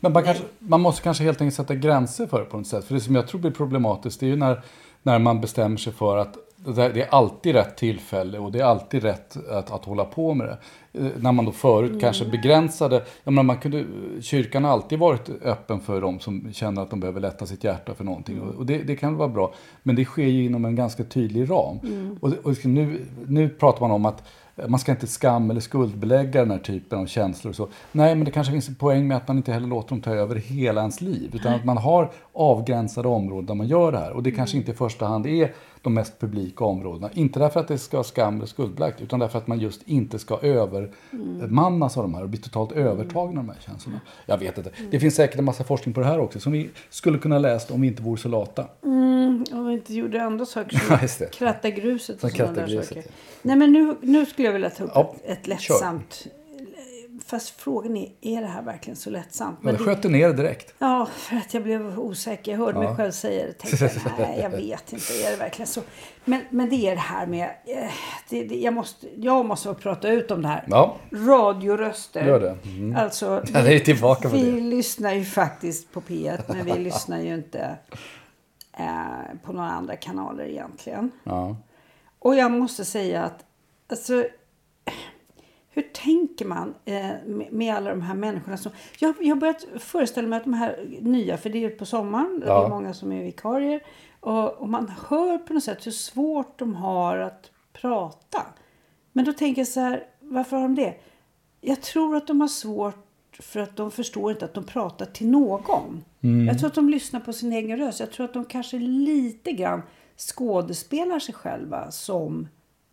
Men 0.01 0.13
man, 0.13 0.25
kanske, 0.25 0.45
man 0.59 0.81
måste 0.81 1.03
kanske 1.03 1.25
helt 1.25 1.41
enkelt 1.41 1.57
sätta 1.57 1.75
gränser 1.75 2.27
för 2.27 2.41
det 2.41 2.45
på 2.45 2.57
något 2.57 2.67
sätt. 2.67 2.85
För 2.85 2.95
det 2.95 3.01
som 3.01 3.15
jag 3.15 3.29
tror 3.29 3.41
blir 3.41 3.51
problematiskt 3.51 4.21
det 4.21 4.27
är 4.27 4.31
ju 4.31 4.37
när, 4.37 4.63
när 5.03 5.19
man 5.19 5.41
bestämmer 5.41 5.77
sig 5.77 5.93
för 5.93 6.17
att 6.17 6.37
det 6.65 7.03
är 7.03 7.15
alltid 7.15 7.55
rätt 7.55 7.77
tillfälle 7.77 8.39
och 8.39 8.53
det 8.53 8.61
är 8.61 8.65
alltid 8.65 9.03
rätt 9.03 9.37
att, 9.51 9.71
att 9.71 9.85
hålla 9.85 10.05
på 10.05 10.35
med 10.35 10.47
det. 10.47 10.59
Eh, 11.01 11.11
När 11.17 11.33
man 11.33 11.45
då 11.45 11.53
förut 11.53 12.01
kanske 12.01 12.25
begränsade, 12.25 13.03
jag 13.25 13.33
menar 13.33 13.43
man 13.43 13.59
kunde, 13.59 13.85
kyrkan 14.21 14.65
har 14.65 14.73
alltid 14.73 14.99
varit 14.99 15.31
öppen 15.45 15.81
för 15.81 16.01
de 16.01 16.21
som 16.21 16.53
känner 16.53 16.83
att 16.83 16.91
de 16.91 17.01
behöver 17.01 17.21
lätta 17.21 17.47
sitt 17.47 17.65
hjärta 17.65 17.95
för 17.95 18.05
någonting. 18.05 18.41
Och, 18.41 18.55
och 18.55 18.67
det, 18.67 18.79
det 18.79 18.97
kan 18.97 19.17
vara 19.17 19.29
bra. 19.29 19.55
Men 19.83 19.97
det 19.97 20.05
sker 20.05 20.27
ju 20.27 20.45
inom 20.45 20.65
en 20.65 20.77
ganska 20.77 21.05
tydlig 21.05 21.51
ram. 21.51 21.79
Och, 22.21 22.33
och 22.43 22.51
liksom 22.51 22.75
nu, 22.75 23.01
nu 23.27 23.49
pratar 23.49 23.81
man 23.81 23.91
om 23.91 24.07
att 24.07 24.23
man 24.69 24.79
ska 24.81 24.93
inte 24.93 25.07
skam 25.07 25.51
eller 25.51 25.61
skuldbelägga 25.61 26.41
den 26.41 26.51
här 26.51 26.59
typen 26.59 26.99
av 26.99 27.07
känslor. 27.07 27.51
Och 27.51 27.57
så. 27.57 27.69
Nej, 27.93 28.15
men 28.15 28.25
det 28.25 28.31
kanske 28.31 28.53
finns 28.53 28.69
en 28.69 28.75
poäng 28.75 29.09
med 29.09 29.17
att 29.17 29.29
man 29.29 29.37
inte 29.37 29.53
heller 29.53 29.69
låter 29.69 29.89
dem 29.89 30.01
ta 30.01 30.11
över 30.11 30.37
hela 30.37 30.81
ens 30.81 31.01
liv. 31.01 31.31
Utan 31.35 31.55
att 31.55 31.65
man 31.65 31.77
har 31.79 32.11
avgränsade 32.33 33.09
områden 33.09 33.47
där 33.47 33.55
man 33.55 33.67
gör 33.67 33.93
det 33.93 33.99
här. 33.99 34.13
Och 34.13 34.23
det 34.23 34.31
kanske 34.31 34.57
inte 34.57 34.71
i 34.71 34.75
första 34.75 35.07
hand 35.07 35.27
är 35.27 35.53
de 35.83 35.95
mest 35.95 36.19
publika 36.21 36.65
områdena. 36.65 37.11
Inte 37.15 37.39
därför 37.39 37.61
att 37.61 37.69
det 37.69 37.79
ska 37.79 37.97
vara 37.97 38.05
skam 38.05 38.37
eller 38.37 38.47
skuldbelagt. 38.47 39.01
Utan 39.01 39.21
därför 39.21 39.39
att 39.39 39.47
man 39.47 39.59
just 39.61 39.83
inte 39.83 40.19
ska 40.19 40.39
övermannas 40.43 41.97
av 41.97 42.03
de 42.03 42.15
här 42.15 42.23
och 42.23 42.29
bli 42.29 42.39
totalt 42.39 42.73
övertagna 42.73 43.41
av 43.41 43.47
de 43.47 43.49
här 43.49 43.61
känslorna. 43.61 44.01
Jag 44.27 44.39
vet 44.39 44.59
inte. 44.59 44.71
Det 44.91 45.01
finns 45.01 45.15
säkert 45.15 45.39
en 45.39 45.45
massa 45.45 45.65
forskning 45.65 45.95
på 45.95 46.01
det 46.01 46.07
här 46.07 46.19
också. 46.19 46.41
Som 46.41 46.53
vi 46.53 46.71
skulle 46.91 47.19
kunna 47.19 47.39
läsa 47.39 47.75
om 47.75 47.81
vi 47.81 47.87
inte 47.87 48.03
vore 48.03 48.21
så 48.21 48.29
lata. 48.29 48.67
Om 49.53 49.67
vi 49.67 49.73
inte 49.73 49.95
gjorde 49.95 50.23
andra 50.23 50.47
saker 50.47 50.79
som 50.79 50.99
det. 51.19 51.31
kratta 51.35 51.71
gruset 51.71 52.25
och 52.25 52.31
sådana 52.31 52.53
där 52.53 52.83
saker. 52.83 53.03
ja. 53.07 53.11
Nej 53.43 53.57
men 53.57 53.73
nu, 53.73 53.97
nu 54.01 54.27
skulle 54.27 54.49
jag 54.49 54.53
vilja 54.53 54.71
ta 54.71 54.85
upp 54.85 54.91
Ja, 54.95 55.15
ett, 55.25 55.39
ett 55.39 55.47
lättsamt. 55.47 56.27
Fast 57.31 57.51
frågan 57.61 57.97
är, 57.97 58.13
är 58.21 58.41
det 58.41 58.47
här 58.47 58.63
verkligen 58.63 58.97
så 58.97 59.11
lättsamt? 59.11 59.63
Men 59.63 59.75
det, 59.75 59.81
sköt 59.85 60.03
du 60.03 60.09
ner 60.09 60.33
direkt. 60.33 60.75
ja, 60.79 61.07
för 61.13 61.37
att 61.37 61.55
jag 61.55 61.63
blev 61.63 61.99
osäker. 61.99 62.53
Jag 62.53 62.59
hörde 62.59 62.79
mig 62.79 62.97
själv 62.97 63.11
säga 63.11 63.47
det. 63.47 63.53
Tänkte, 63.53 63.91
nej, 64.19 64.39
jag 64.43 64.51
vet 64.51 64.93
inte. 64.93 65.13
Är 65.13 65.31
det 65.31 65.37
verkligen 65.37 65.67
så? 65.67 65.81
Men, 66.25 66.41
men 66.51 66.69
det 66.69 66.77
är 66.77 66.95
det 66.95 67.01
här 67.01 67.27
med... 67.27 67.51
Eh, 67.65 67.91
det, 68.29 68.45
det, 68.45 68.55
jag, 68.55 68.75
måste, 68.75 69.07
jag 69.17 69.47
måste 69.47 69.75
prata 69.75 70.09
ut 70.09 70.31
om 70.31 70.43
det 70.43 70.49
här. 70.49 70.65
Ja. 70.67 70.97
Radioröster. 71.13 72.27
Gör 72.27 72.41
det. 72.41 72.59
Mm. 72.65 72.97
Alltså, 72.97 73.43
Ja, 73.55 73.63
det 73.63 73.75
är 73.75 73.79
tillbaka 73.81 74.29
på 74.29 74.37
vi 74.37 74.51
det. 74.51 74.61
lyssnar 74.61 75.15
ju 75.15 75.25
faktiskt 75.25 75.93
på 75.93 76.01
P1 76.01 76.43
men 76.49 76.65
vi 76.65 76.79
lyssnar 76.79 77.21
ju 77.21 77.35
inte 77.35 77.77
eh, 78.79 78.87
på 79.45 79.53
några 79.53 79.71
andra 79.71 79.97
kanaler 79.97 80.45
egentligen. 80.45 81.11
Ja. 81.25 81.57
Och 82.19 82.35
jag 82.35 82.51
måste 82.53 82.85
säga 82.85 83.23
att 83.23 83.45
alltså, 83.91 84.25
hur 85.79 85.89
tänker 85.93 86.45
man 86.45 86.75
eh, 86.85 86.95
med, 87.27 87.53
med 87.53 87.75
alla 87.75 87.91
de 87.91 88.03
här 88.03 88.15
människorna 88.15 88.57
som... 88.57 88.73
Jag 88.99 89.15
jag 89.21 89.29
har 89.29 89.41
börjat 89.41 89.67
föreställa 89.79 90.29
mig 90.29 90.37
att 90.37 90.45
de 90.45 90.53
här 90.55 90.99
nya, 91.01 91.37
för 91.37 91.51
det 91.51 91.59
är 91.59 91.61
ju 91.61 91.71
på 91.71 91.87
sommaren, 91.87 92.43
Ja. 92.47 92.61
det 92.61 92.67
är 92.67 92.69
många 92.71 92.95
som 92.95 93.13
är 93.13 93.23
vikarier. 93.23 93.83
Och, 94.21 94.55
och 94.55 94.69
man 94.69 94.93
hör 95.09 95.39
på 95.39 95.53
något 95.53 95.65
sätt 95.65 95.87
hur 95.87 95.91
svårt 95.93 96.59
de 96.59 96.75
har 96.75 97.19
att 97.19 97.51
prata. 97.73 98.47
Men 99.13 99.25
då 99.25 99.33
tänker 99.33 99.61
jag 99.61 99.69
så 99.69 99.81
här, 99.81 100.05
varför 100.21 100.57
har 100.57 100.63
de 100.63 100.75
det? 100.75 100.95
Jag 101.61 101.83
tror 101.83 102.17
att 102.17 102.27
de 102.27 102.41
har 102.41 102.49
svårt 102.49 103.05
för 103.41 103.61
att 103.61 103.77
de 103.77 103.91
förstår 103.91 104.31
inte 104.31 104.45
att 104.45 104.55
de 104.55 104.65
pratar 104.65 105.07
till 105.07 105.29
någon. 105.29 106.05
Jag 106.49 106.59
tror 106.59 106.69
att 106.69 106.75
de 106.75 106.89
lyssnar 106.89 107.21
på 107.21 107.33
sin 107.33 107.53
egen 107.53 107.79
röst. 107.79 108.01
Jag 108.01 108.11
tror 108.13 108.25
att 108.25 108.35
de 108.35 108.45
kanske 108.45 108.79
lite 108.79 109.53
grann 109.53 109.83
skådespelar 110.17 111.19
sig 111.19 111.35
själva 111.35 111.91
som 111.91 112.49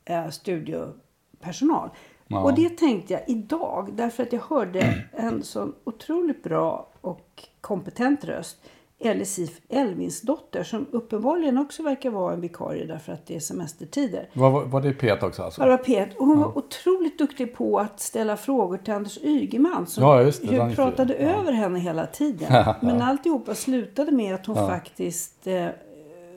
eh, 0.06 0.30
studiopersonal. 0.30 1.90
Ja. 2.28 2.44
Och 2.44 2.54
det 2.54 2.70
tänkte 2.70 3.14
jag 3.14 3.22
idag 3.28 3.90
därför 3.94 4.24
att 4.24 4.34
jag 4.34 4.42
hörde 4.42 5.04
en 5.12 5.44
sån 5.44 5.74
otroligt 5.84 6.44
bra 6.44 6.88
och 7.02 7.44
kompetent 7.62 8.26
röst. 8.26 8.58
Ellie 9.00 9.26
Elvinsdotter 9.70 10.64
som 10.64 10.86
uppenbarligen 10.92 11.58
också 11.58 11.84
verkar 11.84 12.10
vara 12.10 12.34
en 12.34 12.42
vikarie 12.42 12.86
därför 12.86 13.14
att 13.14 13.28
det 13.28 13.36
är 13.36 13.40
semestertider. 13.40 14.30
Var, 14.34 14.50
var, 14.52 14.66
var 14.66 14.82
det 14.82 14.94
Pet 14.94 15.24
också 15.24 15.44
alltså? 15.44 15.62
Barbara 15.62 15.78
Pet. 15.78 16.18
Och 16.18 16.26
hon 16.28 16.40
var 16.40 16.58
otroligt 16.58 17.18
duktig 17.18 17.56
på 17.56 17.80
att 17.80 18.00
ställa 18.00 18.38
frågor 18.38 18.78
till 18.78 18.94
Anders 18.94 19.18
Ygeman 19.24 19.88
som 19.88 20.04
Ja, 20.04 20.22
just 20.22 20.48
det. 20.50 20.56
ju 20.56 20.76
pratade. 20.76 21.14
Ja. 21.14 21.30
över 21.30 21.52
henne 21.52 21.80
hela 21.80 22.06
tiden. 22.08 22.66
Men 22.82 23.02
alltihopa 23.02 23.56
slutade 23.56 24.12
med 24.12 24.36
att 24.36 24.46
hon 24.46 24.56
Ja. 24.58 24.68
faktiskt 24.68 25.48
eh, 25.48 25.68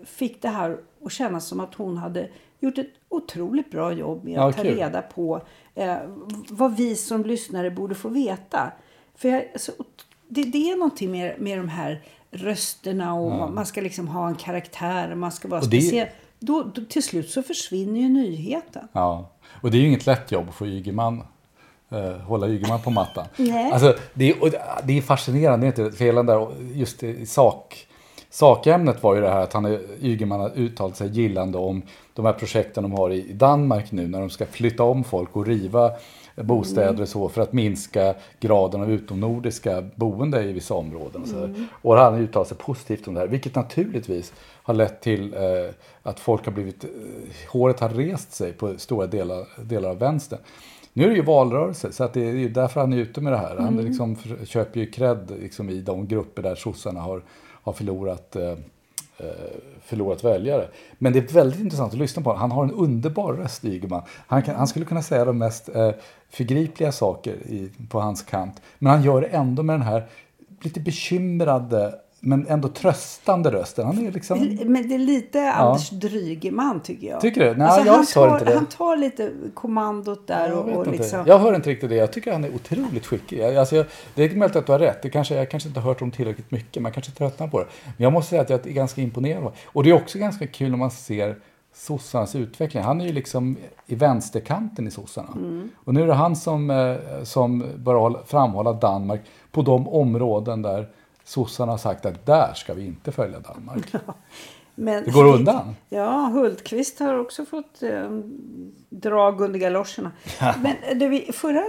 fick 0.04 0.42
det 0.42 0.48
här 0.48 0.78
att 1.04 1.12
kännas 1.12 1.46
som 1.48 1.60
att 1.60 1.74
hon 1.74 1.96
hade 1.96 2.28
gjort 2.60 2.78
ett 2.78 2.90
otroligt 3.08 3.70
bra 3.70 3.92
jobb 3.92 4.24
med 4.24 4.32
Ja, 4.34 4.48
att 4.48 4.56
ta 4.56 4.62
kul. 4.62 4.76
reda 4.76 5.02
på 5.02 5.40
eh, 5.74 5.96
vad 6.48 6.76
vi 6.76 6.96
som 6.96 7.24
lyssnare 7.24 7.70
borde 7.70 7.94
få 7.94 8.08
veta. 8.08 8.72
För 9.16 9.28
jag, 9.28 9.44
alltså, 9.52 9.72
det, 10.28 10.42
det 10.42 10.70
är 10.70 10.76
någonting 10.76 11.10
med, 11.10 11.40
med 11.40 11.58
de 11.58 11.68
här 11.68 12.02
rösterna 12.30 13.14
och 13.14 13.52
man 13.52 13.66
ska 13.66 13.80
liksom 13.80 14.08
ha 14.08 14.28
en 14.28 14.34
karaktär 14.34 15.10
och 15.12 15.18
man 15.18 15.32
ska 15.32 15.48
vara 15.48 15.60
Och 15.60 15.68
det- 15.68 15.80
speciell. 15.80 16.08
Då, 16.40 16.62
då, 16.74 16.84
till 16.88 17.02
slut 17.02 17.30
så 17.30 17.42
försvinner 17.42 18.00
ju 18.00 18.08
nyheten. 18.08 18.88
Ja, 18.92 19.30
och 19.62 19.70
det 19.70 19.76
är 19.76 19.80
ju 19.80 19.86
inget 19.88 20.06
lätt 20.06 20.32
jobb 20.32 20.52
få 20.52 20.66
Ygeman, 20.66 21.22
eh, 21.90 22.10
hålla 22.12 22.48
Ygeman 22.48 22.80
på 22.82 22.90
mattan. 22.90 23.26
Nej. 23.36 23.72
Alltså, 23.72 23.94
det, 24.14 24.30
är, 24.30 24.36
det 24.86 24.98
är 24.98 25.02
fascinerande, 25.02 25.66
det 25.70 25.78
är 25.80 25.84
inte? 25.84 25.96
För 25.96 26.22
där, 26.22 26.48
just 26.74 27.02
i 27.02 27.26
sak, 27.26 27.87
sakämnet 28.30 29.02
var 29.02 29.14
ju 29.14 29.20
det 29.20 29.28
här 29.30 29.42
att 29.42 29.52
han, 29.52 29.64
är- 29.64 29.80
Ygeman 30.02 30.40
har 30.40 30.52
uttalat 30.56 30.96
sig 30.96 31.08
gillande 31.08 31.58
om 31.58 31.82
de 32.14 32.24
här 32.26 32.32
projekten 32.32 32.82
de 32.82 32.92
har 32.92 33.10
i 33.10 33.32
Danmark 33.32 33.92
nu 33.92 34.08
när 34.08 34.20
de 34.20 34.30
ska 34.30 34.46
flytta 34.46 34.82
om 34.82 35.04
folk 35.04 35.36
och 35.36 35.46
riva 35.46 35.90
bostäder 36.36 37.02
och 37.02 37.08
så 37.08 37.28
för 37.28 37.40
att 37.42 37.52
minska 37.52 38.14
graden 38.40 38.80
av 38.82 38.90
utomnordiska 38.90 39.84
boende 39.94 40.42
i 40.42 40.52
vissa 40.52 40.74
områden. 40.74 41.22
Och, 41.22 41.28
så 41.28 41.38
här. 41.38 41.66
och 41.82 41.96
han 41.96 42.12
har 42.12 42.20
uttalat 42.20 42.48
sig 42.48 42.56
positivt 42.56 43.08
om 43.08 43.14
det 43.14 43.20
här, 43.20 43.26
vilket 43.26 43.54
naturligtvis 43.54 44.32
har 44.62 44.74
lett 44.74 45.00
till 45.00 45.34
eh, 45.34 45.40
att 46.02 46.20
folk 46.20 46.44
har 46.44 46.52
blivit, 46.52 46.84
eh, 46.84 46.90
håret 47.48 47.80
har 47.80 47.88
rest 47.88 48.32
sig 48.32 48.52
på 48.52 48.74
stora 48.78 49.06
delar, 49.06 49.46
delar 49.64 49.90
av 49.90 49.98
vänstern. 49.98 50.38
Nu 50.92 51.04
är 51.04 51.08
det 51.08 51.14
ju 51.16 51.22
valrörelse, 51.22 51.92
så 51.92 52.04
att 52.04 52.12
det 52.14 52.28
är 52.28 52.32
ju 52.32 52.48
därför 52.48 52.80
han 52.80 52.92
är 52.92 52.96
ute 52.96 53.20
med 53.20 53.32
det 53.32 53.36
här. 53.38 53.56
Han 53.56 53.76
liksom 53.76 54.16
för, 54.16 54.46
köper 54.46 54.80
ju 54.80 54.86
cred 54.86 55.32
liksom, 55.40 55.70
i 55.70 55.80
de 55.80 56.06
grupper 56.06 56.42
där 56.42 56.54
sossarna 56.54 57.00
har, 57.00 57.22
har 57.68 57.72
förlorat, 57.72 58.36
eh, 58.36 58.50
eh, 59.18 59.26
förlorat 59.82 60.24
väljare. 60.24 60.68
Men 60.98 61.12
det 61.12 61.18
är 61.18 61.34
väldigt 61.34 61.60
intressant 61.60 61.92
att 61.92 61.98
lyssna 61.98 62.22
på 62.22 62.30
honom. 62.30 62.40
Han 62.40 62.50
har 62.50 62.64
en 62.64 62.72
underbar 62.72 63.32
röst, 63.32 63.64
Ygeman. 63.64 64.02
Han, 64.26 64.42
kan, 64.42 64.54
han 64.54 64.68
skulle 64.68 64.84
kunna 64.84 65.02
säga 65.02 65.24
de 65.24 65.38
mest 65.38 65.68
eh, 65.68 65.90
förgripliga 66.30 66.92
saker 66.92 67.32
i, 67.32 67.70
på 67.88 68.00
hans 68.00 68.22
kant. 68.22 68.62
Men 68.78 68.92
han 68.92 69.02
gör 69.02 69.20
det 69.20 69.26
ändå 69.26 69.62
med 69.62 69.74
den 69.74 69.86
här 69.86 70.06
lite 70.60 70.80
bekymrade, 70.80 71.94
men 72.20 72.46
ändå 72.48 72.68
tröstande 72.68 73.50
rösten. 73.52 73.86
Han 73.86 74.06
är 74.06 74.12
liksom... 74.12 74.56
Men 74.64 74.88
det 74.88 74.94
är 74.94 74.98
lite 74.98 75.52
Anders 75.52 75.90
Drygeman 75.90 76.80
tycker 76.80 77.06
jag. 77.06 77.20
Tycker 77.20 77.44
du? 77.44 77.54
Nej, 77.56 77.66
Alltså, 77.68 77.86
jag 77.86 78.08
tar 78.08 78.32
inte 78.32 78.44
det. 78.44 78.54
han 78.54 78.66
tar 78.66 78.96
lite 78.96 79.32
kommandot 79.54 80.26
där 80.26 80.48
Jag, 80.48 80.58
och, 80.58 80.76
och 80.76 80.86
liksom... 80.86 81.24
jag 81.26 81.38
hör 81.38 81.54
inte 81.54 81.70
riktigt 81.70 81.90
det. 81.90 81.96
Jag 81.96 82.12
tycker 82.12 82.32
han 82.32 82.44
är 82.44 82.54
otroligt 82.54 83.06
skicklig. 83.06 83.42
Alltså 83.56 83.76
jag, 83.76 83.86
det 84.14 84.24
är 84.24 84.36
möjligt 84.36 84.56
att 84.56 84.66
du 84.66 84.72
har 84.72 84.78
rätt. 84.78 85.02
Det 85.02 85.10
kanske, 85.10 85.34
jag 85.34 85.50
kanske 85.50 85.68
inte 85.68 85.80
har 85.80 85.88
hört 85.88 86.02
om 86.02 86.10
tillräckligt 86.10 86.50
mycket. 86.50 86.82
Man 86.82 86.92
kanske 86.92 87.12
tröttnar 87.12 87.48
på 87.48 87.58
det. 87.58 87.66
Men 87.84 88.04
jag 88.04 88.12
måste 88.12 88.30
säga 88.30 88.42
att 88.42 88.50
jag 88.50 88.66
är 88.66 88.70
ganska 88.72 89.00
imponerad. 89.00 89.52
Och 89.66 89.84
det 89.84 89.90
är 89.90 89.94
också 89.94 90.18
ganska 90.18 90.46
kul 90.46 90.70
när 90.70 90.78
man 90.78 90.90
ser 90.90 91.36
sossarnas 91.74 92.34
utveckling. 92.34 92.82
Han 92.82 93.00
är 93.00 93.06
ju 93.06 93.12
liksom 93.12 93.56
i 93.86 93.94
vänsterkanten 93.94 94.86
i 94.86 94.90
sossarna. 94.90 95.28
Mm. 95.36 95.70
Och 95.84 95.94
nu 95.94 96.02
är 96.02 96.06
det 96.06 96.14
han 96.14 96.36
som, 96.36 96.70
eh, 96.70 96.96
som 97.22 97.64
börjar 97.76 98.00
hålla- 98.00 98.22
framhålla 98.26 98.72
Danmark 98.72 99.20
på 99.52 99.62
de 99.62 99.88
områden 99.88 100.62
där 100.62 100.88
sossarna 101.28 101.72
har 101.72 101.78
sagt 101.78 102.06
att 102.06 102.26
där 102.26 102.54
ska 102.54 102.74
vi 102.74 102.86
inte 102.86 103.12
följa 103.12 103.38
Danmark. 103.40 103.92
Men, 104.74 105.04
Det 105.04 105.10
går 105.10 105.24
undan. 105.34 105.76
Ja, 105.88 106.30
Hultqvist 106.34 106.98
har 107.00 107.18
också 107.18 107.44
fått 107.44 107.82
eh, 107.82 108.10
drag 108.88 109.40
under 109.40 109.58
galoscherna. 109.58 110.10
Men 110.62 110.76
eh, 110.82 110.96
det 110.96 111.08
vi, 111.08 111.20
förra 111.32 111.64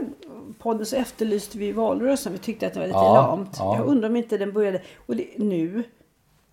podden 0.59 0.85
så 0.85 0.95
efterlyste 0.95 1.57
vi 1.57 1.71
valrörelsen. 1.71 2.33
Vi 2.33 2.39
tyckte 2.39 2.67
att 2.67 2.73
det 2.73 2.79
var 2.79 2.87
lite 2.87 2.97
Ja, 2.99 3.13
lamt. 3.13 3.55
ja. 3.59 3.77
Jag 3.77 3.85
undrar 3.87 4.09
om 4.09 4.15
inte 4.15 4.37
den 4.37 4.53
började. 4.53 4.81
Och 5.05 5.15
det, 5.15 5.27
nu, 5.37 5.83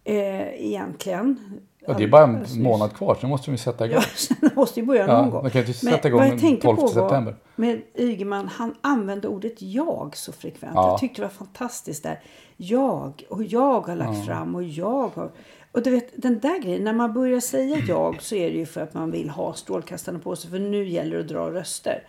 eh, 0.04 0.64
egentligen, 0.66 1.60
Ja, 1.86 1.94
det 1.98 2.04
är 2.04 2.08
bara 2.08 2.22
en 2.24 2.62
månad 2.62 2.92
kvar, 2.92 3.14
så 3.14 3.20
nu 3.22 3.28
måste 3.28 3.50
ju 3.50 3.56
sätta 3.56 3.86
igång. 3.86 3.98
Ja, 4.00 4.02
sen 4.16 4.50
måste 4.54 4.80
ju 4.80 4.86
börja 4.86 5.06
Ja, 5.06 5.22
någon 5.22 5.30
gång. 5.30 5.42
man 5.42 5.50
kan 5.50 5.60
ju 5.60 5.66
Men 5.66 5.74
sätta 5.74 6.08
igång 6.08 6.20
den 6.20 6.38
tänkte 6.38 6.66
12 6.66 6.76
på 6.76 6.88
september. 6.88 7.36
Med 7.56 7.82
Ygeman, 7.94 8.48
han 8.48 8.74
använde 8.80 9.28
ordet 9.28 9.62
jag 9.62 10.16
så 10.16 10.32
frekvent. 10.32 10.74
Ja. 10.74 10.90
Jag 10.90 10.98
tyckte 10.98 11.22
det 11.22 11.26
var 11.26 11.34
fantastiskt 11.34 12.02
där. 12.02 12.20
Jag 12.56 13.24
och 13.28 13.42
jag 13.42 13.86
har 13.86 13.96
lagt 13.96 14.26
fram 14.26 14.54
och 14.54 14.62
jag 14.62 15.10
har... 15.14 15.30
Och 15.72 15.82
du 15.82 15.90
vet 15.90 16.22
den 16.22 16.38
där 16.38 16.62
grejen, 16.62 16.84
när 16.84 16.92
man 16.92 17.12
börjar 17.12 17.40
säga 17.40 17.76
jag 17.88 18.22
så 18.22 18.34
är 18.34 18.50
det 18.50 18.56
ju 18.56 18.66
för 18.66 18.80
att 18.80 18.94
man 18.94 19.10
vill 19.10 19.30
ha 19.30 19.54
strålkastarna 19.54 20.18
på 20.18 20.36
sig 20.36 20.50
för 20.50 20.58
nu 20.58 20.88
gäller 20.88 21.16
det 21.16 21.20
att 21.22 21.28
dra 21.28 21.50
röster. 21.50 22.02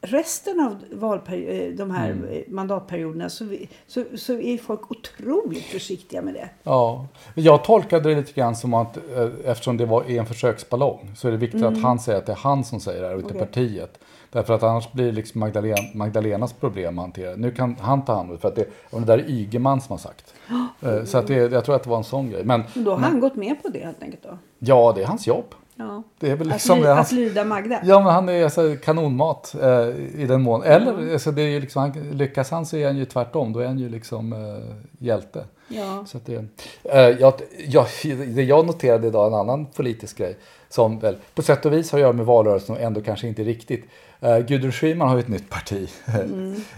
Men 0.00 0.10
resten 0.10 0.60
av 0.60 0.76
valperi- 1.00 1.68
eh, 1.70 1.74
de 1.76 1.90
här 1.90 2.10
Mm. 2.10 2.28
eh, 2.28 2.42
mandatperioderna 2.48 3.28
så, 3.30 3.44
vi- 3.44 3.68
så, 3.86 4.04
så 4.16 4.32
är 4.32 4.58
folk 4.58 4.90
otroligt 4.90 5.64
försiktiga 5.64 6.22
med 6.22 6.34
det. 6.34 6.48
Ja, 6.62 7.06
jag 7.34 7.64
tolkade 7.64 8.08
det 8.08 8.16
lite 8.16 8.32
grann 8.32 8.56
som 8.56 8.74
att 8.74 8.96
eh, 8.96 9.28
eftersom 9.44 9.76
det 9.76 9.86
var 9.86 10.04
en 10.10 10.26
försöksballong 10.26 11.10
så 11.16 11.28
är 11.28 11.32
det 11.32 11.38
viktigt 11.38 11.62
att 11.62 11.82
han 11.82 11.98
säger 11.98 12.18
att 12.18 12.26
det 12.26 12.32
är 12.32 12.36
han 12.36 12.64
som 12.64 12.80
säger 12.80 13.00
det 13.02 13.06
här 13.08 13.14
och 13.14 13.20
inte 13.20 13.34
Okej. 13.34 13.46
partiet. 13.46 13.98
Därför 14.32 14.54
att 14.54 14.62
annars 14.62 14.92
blir 14.92 15.06
det 15.06 15.12
liksom 15.12 15.40
Magdalena, 15.40 15.76
Magdalenas 15.94 16.52
problem 16.52 16.98
att 16.98 17.02
hantera. 17.04 17.36
Nu 17.36 17.50
kan 17.50 17.76
han 17.80 18.04
ta 18.04 18.14
hand 18.14 18.28
om 18.30 18.34
det 18.36 18.40
för 18.40 18.48
att 18.48 18.54
det, 18.56 18.66
och 18.90 19.00
det 19.00 19.06
där 19.06 19.18
är 19.18 19.30
Ygeman 19.30 19.80
som 19.80 19.92
har 19.92 19.98
sagt. 19.98 20.34
Så 21.10 21.18
att 21.18 21.26
det, 21.26 21.34
jag 21.34 21.64
tror 21.64 21.74
att 21.74 21.82
det 21.82 21.90
var 21.90 21.96
en 21.96 22.04
sån 22.04 22.30
grej. 22.30 22.44
Men 22.44 22.64
Men 22.74 22.84
då 22.84 22.90
har 22.90 22.98
han 22.98 23.20
gått 23.20 23.34
med 23.36 23.62
på 23.62 23.68
det 23.68 23.78
helt 23.84 24.02
enkelt 24.02 24.22
då. 24.22 24.38
ja, 24.58 24.92
det 24.96 25.02
är 25.02 25.06
hans 25.06 25.26
jobb. 25.26 25.44
Ja. 25.78 26.02
Det 26.20 26.30
är 26.30 26.36
väl 26.36 26.48
Att, 26.48 26.54
liksom 26.54 26.78
ly- 26.78 26.84
det. 26.84 26.94
att 26.94 27.12
lyda 27.12 27.44
Magda. 27.44 27.80
ja, 27.84 28.00
men 28.00 28.12
han 28.12 28.28
är 28.28 28.44
alltså 28.44 28.76
kanonmat 28.84 29.54
eh, 29.62 29.88
i 30.22 30.26
den 30.28 30.42
mån. 30.42 30.62
Eller 30.62 31.12
alltså, 31.12 31.32
det 31.32 31.42
är 31.42 31.48
ju 31.48 31.60
liksom, 31.60 31.82
han, 31.82 31.92
lyckas 32.12 32.50
han 32.50 32.66
så 32.66 32.76
är 32.76 32.86
han 32.86 32.96
ju 32.96 33.04
tvärtom. 33.04 33.52
Då 33.52 33.60
är 33.60 33.66
han 33.66 33.78
ju 33.78 33.88
liksom 33.88 34.32
eh, 34.32 34.74
hjälte. 35.06 35.44
Ja. 35.68 36.04
Så 36.06 36.16
att 36.16 36.26
det, 36.26 36.44
eh, 36.84 37.00
jag, 37.00 37.32
jag, 37.68 37.86
det 38.26 38.42
jag 38.42 38.66
noterade 38.66 39.06
idag, 39.06 39.26
en 39.26 39.34
annan 39.34 39.66
politisk 39.66 40.18
grej, 40.18 40.36
som 40.68 40.98
väl 40.98 41.16
på 41.34 41.42
sätt 41.42 41.66
och 41.66 41.72
vis 41.72 41.92
har 41.92 41.98
att 41.98 42.02
göra 42.02 42.12
med 42.12 42.26
valrörelsen 42.26 42.76
och 42.76 42.82
ändå 42.82 43.00
kanske 43.00 43.28
inte 43.28 43.42
riktigt. 43.44 43.84
Uh, 44.24 44.38
Gudrun 44.38 44.72
Schyman 44.72 45.08
har 45.08 45.16
ju 45.16 45.20
ett 45.20 45.28
nytt 45.28 45.50
parti, 45.50 45.88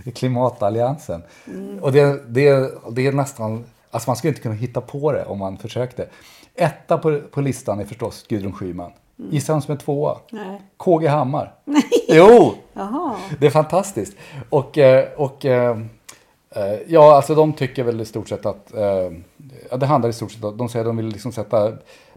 Klimatalliansen. 0.15 1.23
Och 1.81 1.93
det, 1.93 2.21
det, 2.27 2.71
det 2.91 3.07
är 3.07 3.13
nästan, 3.13 3.65
alltså 3.91 4.11
man 4.11 4.17
skulle 4.17 4.29
inte 4.29 4.43
kunna 4.43 4.55
hitta 4.55 4.81
på 4.81 5.13
det 5.13 5.25
om 5.25 5.39
man 5.39 5.59
försökte. 5.59 6.09
Etta 6.55 6.99
på, 6.99 7.21
på 7.31 7.41
listan 7.41 7.81
är 7.81 7.85
förstås 7.85 8.27
Gudrun 8.29 8.53
Schyman. 8.53 8.93
Gissa 9.17 9.53
vem 9.53 9.63
som 9.63 9.75
är 9.75 9.79
tvåa? 9.79 10.19
Nej. 10.31 10.61
KG 10.77 11.07
Hammar. 11.07 11.55
Jo! 12.09 12.55
Jaha. 12.73 13.17
Det 13.41 13.47
är 13.47 13.51
fantastiskt. 13.51 14.17
Och, 14.51 14.79
eh, 14.79 15.09
och 15.17 15.45
eh, 15.45 15.79
eh, 16.51 16.79
ja, 16.87 17.17
alltså 17.17 17.35
de 17.35 17.53
tycker 17.53 17.85
väl 17.85 18.01
i 18.01 18.05
stort 18.05 18.29
sett 18.29 18.47
att, 18.47 18.73
ja, 19.71 19.77
det 19.77 19.87
handlar 19.87 20.11
i 20.11 20.13
stort 20.13 20.33
sett 20.33 20.45
om, 20.45 20.57
de 20.57 20.69
säger 20.69 20.85
att 20.85 20.89
de 20.89 20.97
vill 20.97 21.07
liksom 21.07 21.33
sätta 21.33 21.73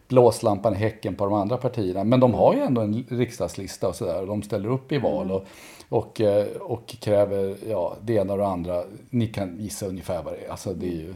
blåslampan 0.08 0.74
i 0.74 0.78
häcken 0.78 1.16
på 1.16 1.26
de 1.26 1.34
andra 1.34 1.58
partierna. 1.58 2.04
Men 2.04 2.20
de 2.20 2.34
har 2.34 2.54
ju 2.54 2.60
ändå 2.60 2.82
en 2.82 3.06
riksdagslista 3.10 3.88
och 3.88 3.96
sådär. 3.96 4.22
och 4.22 4.28
De 4.28 4.44
ställer 4.44 4.70
upp 4.70 4.92
i 4.92 4.98
val 4.98 5.32
och, 5.32 5.46
och, 5.90 6.22
eh, 6.22 6.46
och 6.62 6.88
kräver 6.88 7.56
ja, 7.70 7.96
det 8.02 8.14
ena 8.14 8.34
och 8.34 8.40
det 8.40 8.48
andra. 8.48 8.84
Ni 9.10 9.28
kan 9.28 9.58
gissa 9.60 9.86
ungefär 9.86 10.24
vad 10.24 10.34
det 10.34 10.46
är. 10.46 10.52
Alltså 10.52 10.74
det 10.74 10.88
är 10.88 10.98
ju 10.98 11.14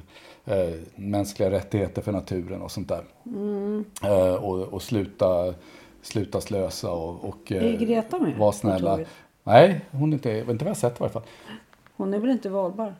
eh, 0.47 0.73
mänskliga 0.95 1.51
rättigheter 1.51 2.01
för 2.01 2.11
naturen 2.11 2.61
och 2.61 2.71
sånt 2.71 2.89
där. 2.89 3.03
Eh, 4.03 4.33
och, 4.35 4.59
och 4.73 4.81
sluta, 4.81 5.53
sluta 6.01 6.41
slösa 6.41 6.91
och, 6.91 7.25
och 7.29 7.51
eh, 7.51 7.63
Är 7.65 7.77
Greta 7.77 8.19
med? 8.19 8.37
vara 8.37 8.51
snälla. 8.51 8.99
Nej, 9.43 9.81
hon 9.91 10.09
är 10.09 10.13
inte, 10.13 10.29
inte 10.49 10.65
vad 10.65 10.69
jag 10.69 10.77
sett 10.77 10.93
i 10.95 10.99
varje 10.99 11.13
fall. 11.13 11.23
Hon 11.97 12.13
är 12.13 12.19
väl 12.19 12.29
inte 12.29 12.49
valbar? 12.49 12.93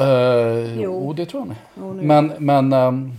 Uh, 0.00 0.80
Jo. 0.80 1.00
jo, 1.04 1.12
det 1.12 1.26
tror 1.26 1.40
jag 1.40 1.48
med. 1.48 1.96
Nu- 1.96 2.02
Men, 2.02 2.32
men 2.38 2.72
ehm, 2.72 3.12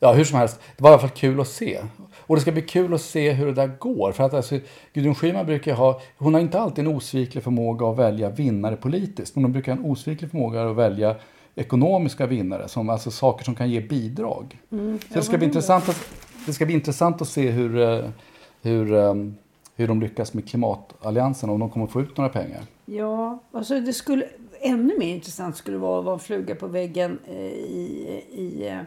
ja, 0.00 0.12
hur 0.12 0.24
som 0.24 0.38
helst, 0.38 0.60
det 0.76 0.82
var 0.82 0.90
i 0.90 0.92
alla 0.92 1.00
fall 1.00 1.10
kul 1.10 1.40
att 1.40 1.48
se. 1.48 1.80
Och 2.18 2.34
det 2.34 2.40
ska 2.42 2.52
bli 2.52 2.62
kul 2.62 2.94
att 2.94 3.00
se 3.00 3.32
hur 3.32 3.46
det 3.46 3.52
där 3.52 3.70
går. 3.78 4.12
För 4.12 4.24
att 4.24 4.34
alltså, 4.34 4.58
Gudrun 4.92 5.14
Schyman 5.14 5.46
brukar 5.46 5.74
ha, 5.74 6.00
hon 6.18 6.34
har 6.34 6.40
inte 6.40 6.60
alltid 6.60 6.86
en 6.86 6.94
osviklig 6.96 7.44
förmåga 7.44 7.86
att 7.86 7.96
välja 7.98 8.30
vinnare 8.30 8.76
politiskt. 8.76 9.34
Men 9.36 9.44
hon 9.44 9.52
brukar 9.52 9.72
ha 9.72 9.78
en 9.84 9.90
osviklig 9.90 10.30
förmåga 10.30 10.70
att 10.70 10.76
välja 10.76 11.16
ekonomiska 11.54 12.26
vinnare, 12.26 12.68
som, 12.68 12.90
alltså 12.90 13.10
saker 13.10 13.44
som 13.44 13.54
kan 13.54 13.70
ge 13.70 13.80
bidrag. 13.80 14.58
Mm. 14.72 14.98
Så 15.08 15.14
det 15.14 15.22
ska, 15.22 15.38
bli 15.38 15.46
intressant 15.46 15.88
att, 15.88 16.08
det 16.46 16.52
ska 16.52 16.66
bli 16.66 16.74
intressant 16.74 17.22
att 17.22 17.28
se 17.28 17.50
hur, 17.50 17.78
eh, 17.78 18.10
hur, 18.62 18.94
ehm, 18.94 19.34
hur 19.76 19.88
de 19.88 20.00
lyckas 20.00 20.34
med 20.34 20.48
klimatalliansen, 20.48 21.50
om 21.50 21.60
de 21.60 21.70
kommer 21.70 21.86
få 21.86 22.00
ut 22.00 22.16
några 22.16 22.30
pengar. 22.30 22.62
Ja, 22.84 23.38
alltså 23.52 23.80
det 23.80 23.92
skulle 23.92 24.28
ännu 24.60 24.98
mer 24.98 25.14
intressant 25.14 25.56
skulle 25.56 25.76
vara 25.76 25.98
att 25.98 26.04
vara 26.04 26.14
en 26.14 26.20
fluga 26.20 26.54
på 26.54 26.66
väggen 26.66 27.18
eh, 27.26 27.36
i, 27.36 28.24
i 28.32 28.68
eh, 28.68 28.80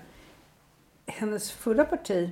hennes 1.06 1.52
förra 1.52 1.84
parti, 1.84 2.30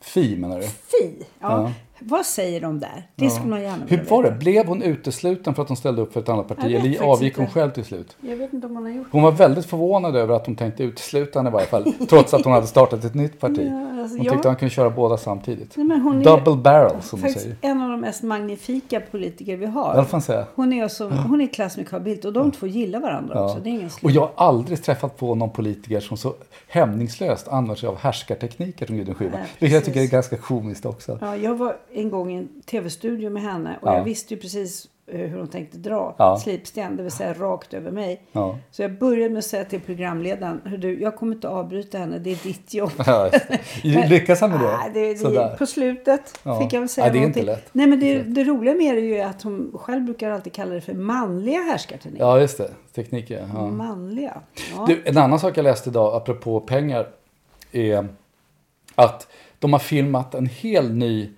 Fi 0.00 0.36
menar 0.36 0.60
du? 0.60 0.66
Fi. 0.66 1.26
Ja. 1.40 1.62
Ja. 1.62 1.72
Vad 2.00 2.26
säger 2.26 2.60
de 2.60 2.80
där? 2.80 3.06
Det 3.16 3.30
skulle 3.30 3.50
man 3.50 3.62
gärna 3.62 3.84
Hur 3.88 4.04
var 4.04 4.22
det? 4.22 4.30
Blev 4.30 4.66
hon 4.66 4.82
utesluten 4.82 5.54
för 5.54 5.62
att 5.62 5.68
hon 5.68 5.76
ställde 5.76 6.02
upp 6.02 6.12
för 6.12 6.20
ett 6.20 6.28
annat 6.28 6.48
parti? 6.48 6.64
Eller 6.64 7.02
avgick 7.02 7.36
hon 7.36 7.44
inte. 7.44 7.54
själv 7.54 7.70
till 7.70 7.84
slut? 7.84 8.16
Jag 8.20 8.36
vet 8.36 8.52
inte 8.52 8.66
om 8.66 8.74
man 8.74 8.82
har 8.82 8.90
gjort 8.90 9.06
Hon 9.10 9.22
var 9.22 9.32
väldigt 9.32 9.66
förvånad 9.66 10.16
över 10.16 10.34
att 10.34 10.44
de 10.44 10.56
tänkte 10.56 10.82
utesluta 10.82 11.38
henne 11.38 11.48
i 11.48 11.52
varje 11.52 11.66
fall. 11.66 11.92
trots 12.08 12.34
att 12.34 12.44
hon 12.44 12.52
hade 12.52 12.66
startat 12.66 13.04
ett 13.04 13.14
nytt 13.14 13.40
parti. 13.40 13.68
Ja, 13.70 14.00
alltså, 14.02 14.16
hon 14.16 14.24
jag- 14.24 14.34
tyckte 14.34 14.48
han 14.48 14.56
kunde 14.56 14.74
köra 14.74 14.90
båda 14.90 15.16
samtidigt. 15.16 15.76
Nej, 15.76 15.86
men 15.86 16.00
hon 16.00 16.20
är 16.20 16.24
Double 16.24 16.56
barrel 16.56 17.02
som 17.02 17.18
faktiskt 17.18 17.40
säger. 17.40 17.56
en 17.60 17.80
av 17.82 17.90
de 17.90 18.00
mest 18.00 18.22
magnifika 18.22 19.00
politiker 19.00 19.56
vi 19.56 19.66
har. 19.66 19.96
Det 19.96 20.04
får 20.04 20.12
man 20.16 20.22
säga. 20.22 20.46
Hon 20.54 20.72
är, 20.72 20.82
alltså, 20.82 21.08
hon 21.08 21.40
är 21.40 21.46
klass 21.46 21.76
med 21.76 21.88
Carl 21.88 22.00
Bildt 22.00 22.24
och 22.24 22.32
de 22.32 22.50
två 22.50 22.66
gillar 22.66 23.00
varandra 23.00 23.44
också. 23.44 23.58
Det 23.62 23.70
är 23.70 23.72
ingen 23.72 23.90
Och 24.02 24.10
jag 24.10 24.20
har 24.20 24.30
aldrig 24.34 24.82
träffat 24.82 25.16
på 25.16 25.34
någon 25.34 25.50
politiker 25.50 26.00
som 26.00 26.16
så 26.16 26.34
hämningslöst 26.68 27.48
använder 27.48 27.74
sig 27.74 27.88
av 27.88 27.96
härskartekniker 27.96 28.86
som 28.86 28.96
Gudrun 28.96 29.14
Schyman. 29.14 29.40
Vilket 29.58 29.74
jag 29.74 29.84
tycker 29.84 30.00
är 30.00 30.06
ganska 30.06 30.36
komiskt 30.36 30.86
också. 30.86 31.18
Ja, 31.20 31.36
jag 31.36 31.54
var 31.54 31.76
en 31.92 32.10
gång 32.10 32.32
i 32.32 32.36
en 32.36 32.48
tv-studio 32.66 33.30
med 33.30 33.42
henne 33.42 33.78
och 33.82 33.88
Ja. 33.88 33.96
jag 33.96 34.04
visste 34.04 34.34
ju 34.34 34.40
precis 34.40 34.88
eh, 35.06 35.20
hur 35.20 35.38
hon 35.38 35.48
tänkte 35.48 35.78
dra 35.78 36.14
Ja. 36.18 36.38
slipsten, 36.38 36.96
det 36.96 37.02
vill 37.02 37.12
säga 37.12 37.34
rakt 37.34 37.74
över 37.74 37.90
mig. 37.90 38.22
Ja. 38.32 38.58
Så 38.70 38.82
jag 38.82 38.98
började 38.98 39.30
med 39.30 39.38
att 39.38 39.44
säga 39.44 39.64
till 39.64 39.80
programledaren, 39.80 40.60
Hör 40.64 40.76
du, 40.76 41.00
jag 41.00 41.16
kommer 41.16 41.34
inte 41.34 41.48
avbryta 41.48 41.98
henne, 41.98 42.18
det 42.18 42.30
är 42.30 42.38
ditt 42.42 42.74
jobb. 42.74 42.90
Lyckas 44.08 44.40
han 44.40 44.50
med 44.50 44.60
det? 44.60 44.76
Nej, 44.76 44.90
det, 44.94 45.18
Sådär. 45.18 45.56
på 45.56 45.66
slutet 45.66 46.38
Ja. 46.42 46.60
fick 46.60 46.72
jag 46.72 46.80
väl 46.80 46.88
säga 46.88 47.06
Ja, 47.06 47.12
det 47.12 47.18
är 47.18 47.22
inte 47.22 47.40
någonting. 47.40 47.44
lätt. 47.64 47.68
Nej, 47.72 47.86
men 47.86 48.00
det, 48.00 48.22
det 48.22 48.44
roliga 48.44 48.74
med 48.74 48.94
det 48.94 49.00
är 49.00 49.04
ju 49.04 49.20
att 49.20 49.42
hon 49.42 49.72
själv 49.74 50.02
brukar 50.04 50.30
alltid 50.30 50.52
kalla 50.52 50.74
det 50.74 50.80
för 50.80 50.94
manliga 50.94 51.58
härskartekniker. 51.58 52.24
Ja, 52.24 52.40
just 52.40 52.58
det. 52.58 52.70
Tekniker. 52.94 53.48
Ja. 53.54 53.66
Manliga. 53.70 54.40
Ja. 54.76 54.84
Du, 54.88 55.02
en 55.04 55.18
annan 55.18 55.38
sak 55.40 55.58
jag 55.58 55.62
läste 55.64 55.90
idag, 55.90 56.14
apropå 56.14 56.60
pengar, 56.60 57.06
är 57.72 58.08
att 58.94 59.28
de 59.58 59.72
har 59.72 59.80
filmat 59.80 60.34
en 60.34 60.46
hel 60.46 60.94
ny 60.94 61.30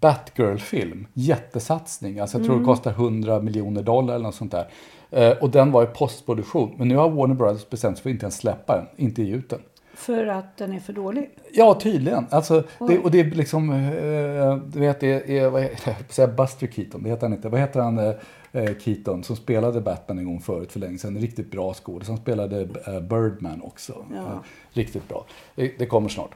Batgirl-film. 0.00 1.06
Jättesatsning. 1.14 2.18
Alltså 2.18 2.38
jag 2.38 2.44
tror 2.44 2.54
Mm. 2.54 2.66
det 2.66 2.72
kostar 2.72 2.90
100 2.90 3.40
miljoner 3.40 3.82
dollar 3.82 4.14
eller 4.14 4.24
något 4.24 4.34
sånt 4.34 4.52
där. 4.52 4.68
Eh, 5.10 5.30
och 5.38 5.50
den 5.50 5.72
var 5.72 5.82
i 5.82 5.86
postproduktion. 5.86 6.74
Men 6.78 6.88
nu 6.88 6.96
har 6.96 7.10
Warner 7.10 7.34
Brothers 7.34 7.68
bestämt 7.70 7.96
sig 7.96 8.02
för 8.02 8.10
att 8.10 8.14
inte 8.14 8.24
ens 8.24 8.36
släppa 8.36 8.76
den. 8.76 8.86
Inte 8.96 9.22
ge 9.22 9.34
ut 9.34 9.50
den. 9.50 9.60
För 9.94 10.26
att 10.26 10.56
den 10.56 10.72
är 10.72 10.80
för 10.80 10.92
dålig. 10.92 11.30
Ja, 11.52 11.78
tydligen. 11.82 12.26
Alltså, 12.30 12.62
det, 12.88 12.98
och 12.98 13.10
det 13.10 13.20
är 13.20 13.24
liksom, 13.24 13.70
eh, 13.72 14.56
du 14.72 14.80
vet, 14.80 15.00
det 15.00 15.38
är, 15.38 15.50
vad 15.50 15.62
heter, 15.62 15.76
jag 15.98 16.12
säga 16.12 16.28
Buster 16.28 16.66
Keaton, 16.66 17.02
det 17.02 17.08
heter 17.08 17.22
han 17.22 17.32
inte. 17.32 17.48
Vad 17.48 17.60
heter 17.60 17.80
han, 17.80 17.98
eh, 17.98 18.12
eh, 18.52 18.70
Keaton, 18.78 19.24
som 19.24 19.36
spelade 19.36 19.80
Batman 19.80 20.18
en 20.18 20.24
gång 20.24 20.40
förut 20.40 20.72
för 20.72 20.80
länge 20.80 20.98
sedan. 20.98 21.16
En 21.16 21.22
riktigt 21.22 21.50
bra 21.50 21.74
skådis. 21.74 22.08
Han 22.08 22.16
spelade 22.16 22.60
eh, 22.60 23.00
Birdman 23.00 23.62
också. 23.62 24.04
Ja. 24.14 24.16
Eh, 24.16 24.38
riktigt 24.72 25.08
bra. 25.08 25.24
Det, 25.54 25.72
det 25.78 25.86
kommer 25.86 26.08
snart. 26.08 26.34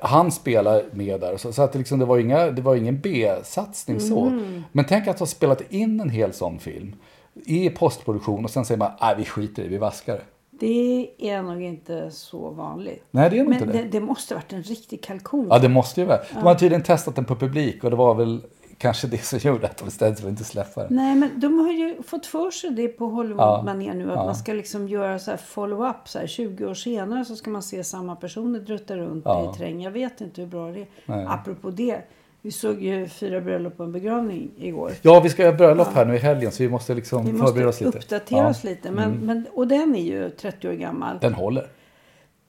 Han 0.00 0.32
spelar 0.32 0.82
med 0.92 1.20
där. 1.20 1.36
Så, 1.36 1.52
så 1.52 1.62
att 1.62 1.72
det, 1.72 1.78
liksom, 1.78 1.98
det, 1.98 2.04
var 2.04 2.18
inga, 2.18 2.50
det 2.50 2.62
var 2.62 2.76
ingen 2.76 3.00
B-satsning 3.00 4.00
så. 4.00 4.26
Mm. 4.26 4.62
Men 4.72 4.84
tänk 4.84 5.08
att 5.08 5.18
ha 5.18 5.26
spelat 5.26 5.72
in 5.72 6.00
en 6.00 6.10
hel 6.10 6.32
sån 6.32 6.58
film 6.58 6.96
i 7.44 7.70
postproduktion 7.70 8.44
och 8.44 8.50
sen 8.50 8.64
säger 8.64 8.78
man, 8.78 8.90
nej 9.00 9.14
vi 9.18 9.24
skiter 9.24 9.62
i 9.62 9.64
det, 9.64 9.70
vi 9.70 9.78
vaskar 9.78 10.14
det. 10.14 10.22
Det 10.50 11.10
är 11.18 11.42
nog 11.42 11.62
inte 11.62 12.10
så 12.10 12.50
vanligt. 12.50 13.04
Nej, 13.10 13.30
det 13.30 13.38
är 13.38 13.44
Men 13.44 13.52
inte 13.52 13.66
det, 13.66 13.72
det. 13.72 13.88
det 13.88 14.00
måste 14.00 14.34
varit 14.34 14.52
en 14.52 14.62
riktig 14.62 15.02
kalkon. 15.02 15.46
Ja, 15.50 15.58
det 15.58 15.68
måste 15.68 16.00
ju 16.00 16.06
vara. 16.06 16.18
De 16.34 16.38
har 16.38 16.54
tydligen 16.54 16.82
testat 16.82 17.16
den 17.16 17.24
på 17.24 17.36
publik 17.36 17.84
och 17.84 17.90
det 17.90 17.96
var 17.96 18.14
väl 18.14 18.42
kanske 18.78 19.06
det 19.06 19.18
som 19.24 19.38
gjorde 19.38 19.66
att 19.66 19.76
de 19.76 19.84
bestämde 19.84 20.16
sig 20.16 20.22
för 20.22 20.28
att 20.28 20.32
inte 20.32 20.44
släppa 20.44 20.82
den. 20.82 20.96
Nej, 20.96 21.14
men 21.14 21.40
de 21.40 21.58
har 21.58 21.72
ju 21.72 22.02
fått 22.02 22.26
för 22.26 22.50
sig 22.50 22.70
det 22.70 22.88
på 22.88 23.06
Hollywood-manér 23.06 23.94
nu. 23.94 24.10
Att 24.10 24.16
Ja. 24.16 24.24
man 24.24 24.34
ska 24.36 24.52
liksom 24.52 24.88
göra 24.88 25.18
så 25.18 25.30
här 25.30 25.38
follow-up. 25.38 25.96
Så 26.08 26.18
här, 26.18 26.26
20 26.26 26.66
år 26.66 26.74
senare 26.74 27.24
så 27.24 27.36
ska 27.36 27.50
man 27.50 27.62
se 27.62 27.84
samma 27.84 28.16
personer 28.16 28.60
drutta 28.60 28.96
runt 28.96 29.22
Ja. 29.24 29.52
i 29.54 29.58
träng. 29.58 29.82
Jag 29.82 29.90
vet 29.90 30.20
inte 30.20 30.40
hur 30.40 30.48
bra 30.48 30.70
det 30.72 30.80
är. 30.80 30.86
Nej. 31.06 31.26
Apropå 31.28 31.70
det. 31.70 32.00
Vi 32.42 32.52
såg 32.52 32.82
ju 32.82 33.08
fyra 33.08 33.40
bröllop 33.40 33.80
och 33.80 33.84
en 33.86 33.92
begravning 33.92 34.50
igår. 34.58 34.92
Ja, 35.02 35.20
vi 35.20 35.28
ska 35.28 35.42
göra 35.42 35.52
bröllop 35.56 35.88
här 35.94 36.04
nu 36.04 36.14
i 36.14 36.18
helgen 36.18 36.52
så 36.52 36.62
vi 36.62 36.68
måste 36.68 36.94
liksom 36.94 37.24
Vi 37.26 37.32
förbereda 37.32 37.66
måste 37.66 37.68
oss 37.68 37.80
lite. 37.94 37.98
uppdatera 37.98 38.38
Ja. 38.38 38.40
Mm. 38.40 38.50
oss 38.50 38.64
lite. 38.64 38.90
Men, 38.90 39.12
men, 39.12 39.44
och 39.54 39.68
den 39.68 39.94
är 39.96 40.02
ju 40.02 40.30
30 40.30 40.68
år 40.68 40.72
gammal. 40.72 41.18
Den 41.20 41.34
håller. 41.34 41.66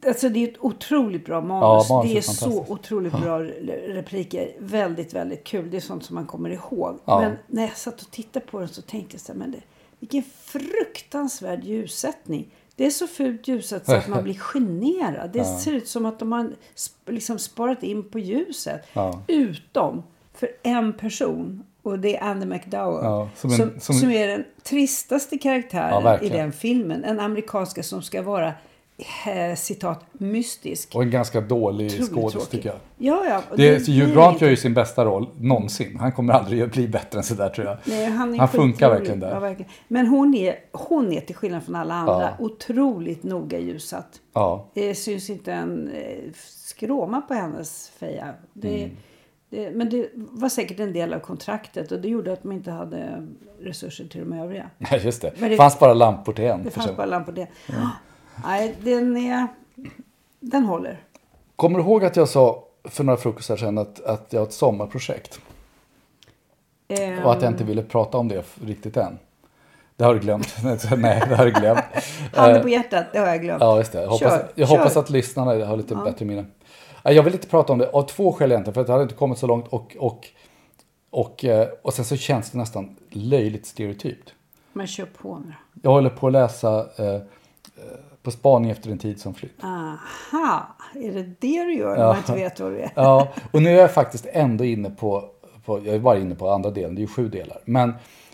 Alltså 0.06 0.30
det 0.30 0.44
är 0.44 0.48
ett 0.48 0.58
otroligt 0.60 1.26
bra 1.26 1.42
manus. 1.42 1.86
Ja, 1.90 1.96
manus 1.96 2.12
det 2.12 2.14
är 2.14 2.18
är 2.18 2.22
så 2.22 2.66
otroligt 2.68 3.14
bra 3.14 3.40
re- 3.40 3.94
repliker. 3.94 4.52
Väldigt, 4.60 5.14
väldigt 5.14 5.44
kul. 5.44 5.70
Det 5.72 5.78
är 5.78 5.82
sånt 5.82 6.04
som 6.06 6.16
man 6.16 6.26
kommer 6.26 6.50
ihåg. 6.50 7.00
Ja. 7.06 7.22
Men 7.22 7.32
när 7.48 7.62
jag 7.64 7.78
satt 7.78 8.02
och 8.02 8.12
tittade 8.12 8.46
på 8.46 8.60
den 8.60 8.68
så 8.68 8.82
tänkte 8.82 9.14
jag 9.16 9.22
så 9.22 9.32
här, 9.32 9.40
men 9.40 9.52
det, 9.52 9.62
vilken 10.00 10.24
fruktansvärd 10.44 11.64
ljussättning. 11.64 12.48
Det 12.76 12.86
är 12.86 12.90
så 12.90 13.08
fult 13.08 13.48
ljusat 13.48 13.86
så 13.86 13.96
att 13.96 14.08
man 14.08 14.24
blir 14.24 14.34
generad. 14.40 15.30
Det 15.34 15.44
ser 15.46 15.72
ut 15.74 15.88
som 15.88 16.06
att 16.06 16.20
de 16.20 16.32
har 16.32 16.50
liksom 17.08 17.40
sparat 17.40 17.84
in 17.84 18.04
på 18.10 18.20
ljuset. 18.20 18.82
Ja. 18.94 19.22
Utom 19.28 20.04
för 20.34 20.50
en 20.64 20.94
person. 20.94 21.64
Och 21.82 22.00
det 22.00 22.18
är 22.18 22.24
Andy 22.24 22.46
McDowell. 22.46 23.04
Ja, 23.06 23.30
som 23.36 23.52
en- 23.52 23.80
som, 23.82 23.96
som- 23.96 24.12
är 24.12 24.28
den 24.28 24.44
tristaste 24.64 25.36
Ja, 25.36 25.40
karaktären 25.42 26.24
i 26.24 26.30
den 26.30 26.52
filmen. 26.52 27.04
En 27.04 27.20
amerikanska 27.20 27.84
som 27.84 28.02
ska 28.02 28.22
vara 28.22 28.54
eh, 29.28 29.56
citat 29.56 30.06
mystisk. 30.14 30.96
Och 30.96 31.04
en 31.04 31.12
ganska 31.12 31.42
dålig 31.42 31.92
skådis 32.06 32.48
tycker 32.48 32.70
jag. 32.70 32.78
Ja, 32.98 33.26
ja. 33.30 33.42
Det, 33.58 33.86
det 33.86 33.92
Hugh 34.02 34.14
Grant 34.14 34.42
gör 34.42 34.50
ju 34.50 34.56
sin 34.56 34.74
bästa 34.74 35.06
roll 35.06 35.30
någonsin. 35.40 35.98
Han 36.00 36.12
kommer 36.12 36.34
aldrig 36.34 36.62
att 36.62 36.72
bli 36.72 36.88
bättre 36.88 37.18
än 37.18 37.24
sådär 37.24 37.50
tror 37.50 37.68
jag. 37.68 37.78
Nej, 37.86 38.06
han 38.06 38.40
Han 38.40 38.48
funkar 38.48 38.90
verkligen 38.90 39.20
där. 39.20 39.30
Ja, 39.34 39.40
verkligen. 39.40 39.72
Men 39.88 40.08
hon 40.08 40.34
är, 40.36 40.56
hon 40.72 41.12
är 41.14 41.22
till 41.22 41.36
skillnad 41.36 41.64
från 41.64 41.76
alla 41.76 41.94
andra 41.94 42.22
Ja. 42.22 42.46
otroligt 42.46 43.24
noga 43.24 43.60
ljusat. 43.60 44.08
Ja. 44.34 44.70
Det 44.74 44.96
syns 44.96 45.30
inte 45.30 45.54
en 45.54 45.90
eh, 45.94 46.32
skråma 46.66 47.22
på 47.22 47.34
hennes 47.34 47.90
feja. 48.00 48.34
Det, 48.54 48.84
Mm. 48.84 48.96
det, 49.50 49.72
men 49.72 49.90
det 49.90 50.10
var 50.16 50.50
säkert 50.50 50.80
en 50.80 50.94
del 50.94 51.14
av 51.14 51.20
kontraktet 51.20 51.92
och 51.92 52.00
det 52.02 52.08
gjorde 52.08 52.34
att 52.34 52.44
man 52.44 52.56
inte 52.56 52.72
hade 52.72 53.28
resurser 53.62 54.06
till 54.08 54.20
de 54.30 54.34
övriga. 54.40 54.70
Nej, 54.78 55.02
just 55.04 55.22
det. 55.22 55.32
Men 55.40 55.50
Det 55.52 55.58
fanns 55.58 55.80
bara 55.80 55.94
lampor 55.94 56.34
till 56.34 56.46
en. 56.46 56.64
Det 56.64 56.72
fanns 56.72 56.96
bara 56.96 57.06
lampor 57.06 57.32
på 57.34 57.40
det. 57.40 57.48
Nej, 58.43 58.76
den 58.82 59.17
är... 59.17 59.47
Den 60.39 60.63
håller. 60.65 61.02
Kommer 61.56 61.80
du 61.80 61.86
ihåg 61.86 62.06
att 62.06 62.15
jag 62.15 62.30
sa 62.30 62.63
för 62.84 63.04
några 63.04 63.17
frukostar 63.17 63.58
sedan 63.58 63.78
att, 63.78 64.00
att 64.06 64.34
jag 64.34 64.39
har 64.39 64.47
ett 64.47 64.54
sommarprojekt? 64.54 65.39
Ehm, 66.88 67.23
Och 67.23 67.32
att 67.34 67.41
jag 67.41 67.52
inte 67.52 67.63
ville 67.63 67.84
prata 67.84 68.17
om 68.17 68.28
det 68.28 68.43
riktigt 68.65 68.97
än. 68.97 69.19
Det 69.95 70.04
har 70.04 70.13
du 70.13 70.19
glömt. 70.19 70.56
Nej, 70.97 71.23
det 71.30 71.36
har 71.36 71.45
du 71.45 71.52
glömt. 71.52 71.80
Handen 72.34 72.62
på 72.62 72.69
hjärtat, 72.69 73.06
det 73.13 73.19
har 73.19 73.28
jag 73.28 73.41
glömt. 73.41 73.62
Ja, 73.62 73.78
just 73.78 73.91
det. 73.91 74.02
Jag 74.02 74.08
hoppas, 74.10 74.19
Kör, 74.19 74.47
jag 74.56 74.69
kör. 74.69 74.78
hoppas 74.78 74.97
att 74.97 75.10
lyssnarna 75.10 75.65
har 75.65 75.78
lite 75.78 75.95
bättre 75.95 76.26
minne. 76.26 76.45
Jag 77.04 77.23
vill 77.23 77.34
inte 77.34 77.47
prata 77.47 77.73
om 77.73 77.80
det 77.80 77.89
av 77.89 78.02
två 78.04 78.34
skäl 78.34 78.52
egentligen. 78.52 78.73
För 78.73 78.82
att 78.82 78.88
det 78.88 78.93
hade 78.93 79.04
inte 79.04 79.15
kommit 79.15 79.38
så 79.38 79.47
långt 79.47 79.67
och, 79.67 79.95
och, 80.00 80.28
och, 81.10 81.45
eh, 81.45 81.67
och 81.82 81.93
sen 81.93 82.06
så 82.06 82.15
känns 82.17 82.52
det 82.52 82.58
nästan 82.58 82.95
löjligt 83.10 83.65
stereotypt. 83.65 84.34
Men 84.73 84.88
kör 84.88 85.06
på 85.06 85.39
nu. 85.45 85.54
Jag 85.84 85.91
håller 85.91 86.10
på 86.10 86.28
att 86.28 86.34
läsa 86.34 86.86
eh, 86.97 87.06
eh, 87.06 87.21
På 88.28 88.32
spaning 88.32 88.70
efter 88.72 88.92
en 88.92 88.98
tid 88.98 89.20
som 89.22 89.34
flytt. 89.34 89.63
Aha, 89.63 90.68
är 90.96 91.12
det 91.12 91.24
det 91.24 91.63
du 91.63 91.76
gör 91.78 91.96
när 91.96 92.04
Ja. 92.04 92.08
man 92.08 92.18
inte 92.18 92.34
vet 92.34 92.60
vad 92.60 92.72
det 92.72 92.82
är? 92.84 92.92
Ja, 92.96 93.28
och 93.52 93.62
nu 93.62 93.70
är 93.70 93.82
jag 93.82 93.92
faktiskt 93.94 94.26
ändå 94.32 94.63
inne 94.66 94.90
på, 94.90 95.24
på 95.66 95.80
jag 95.86 95.96
är 95.96 96.00
bara 96.00 96.18
inne 96.20 96.36
på 96.36 96.50
andra 96.50 96.72
delen, 96.72 96.96
det 96.96 97.00
är 97.00 97.02
ju 97.04 97.08
sju 97.08 97.30
delar. 97.30 97.58
Men 97.66 97.94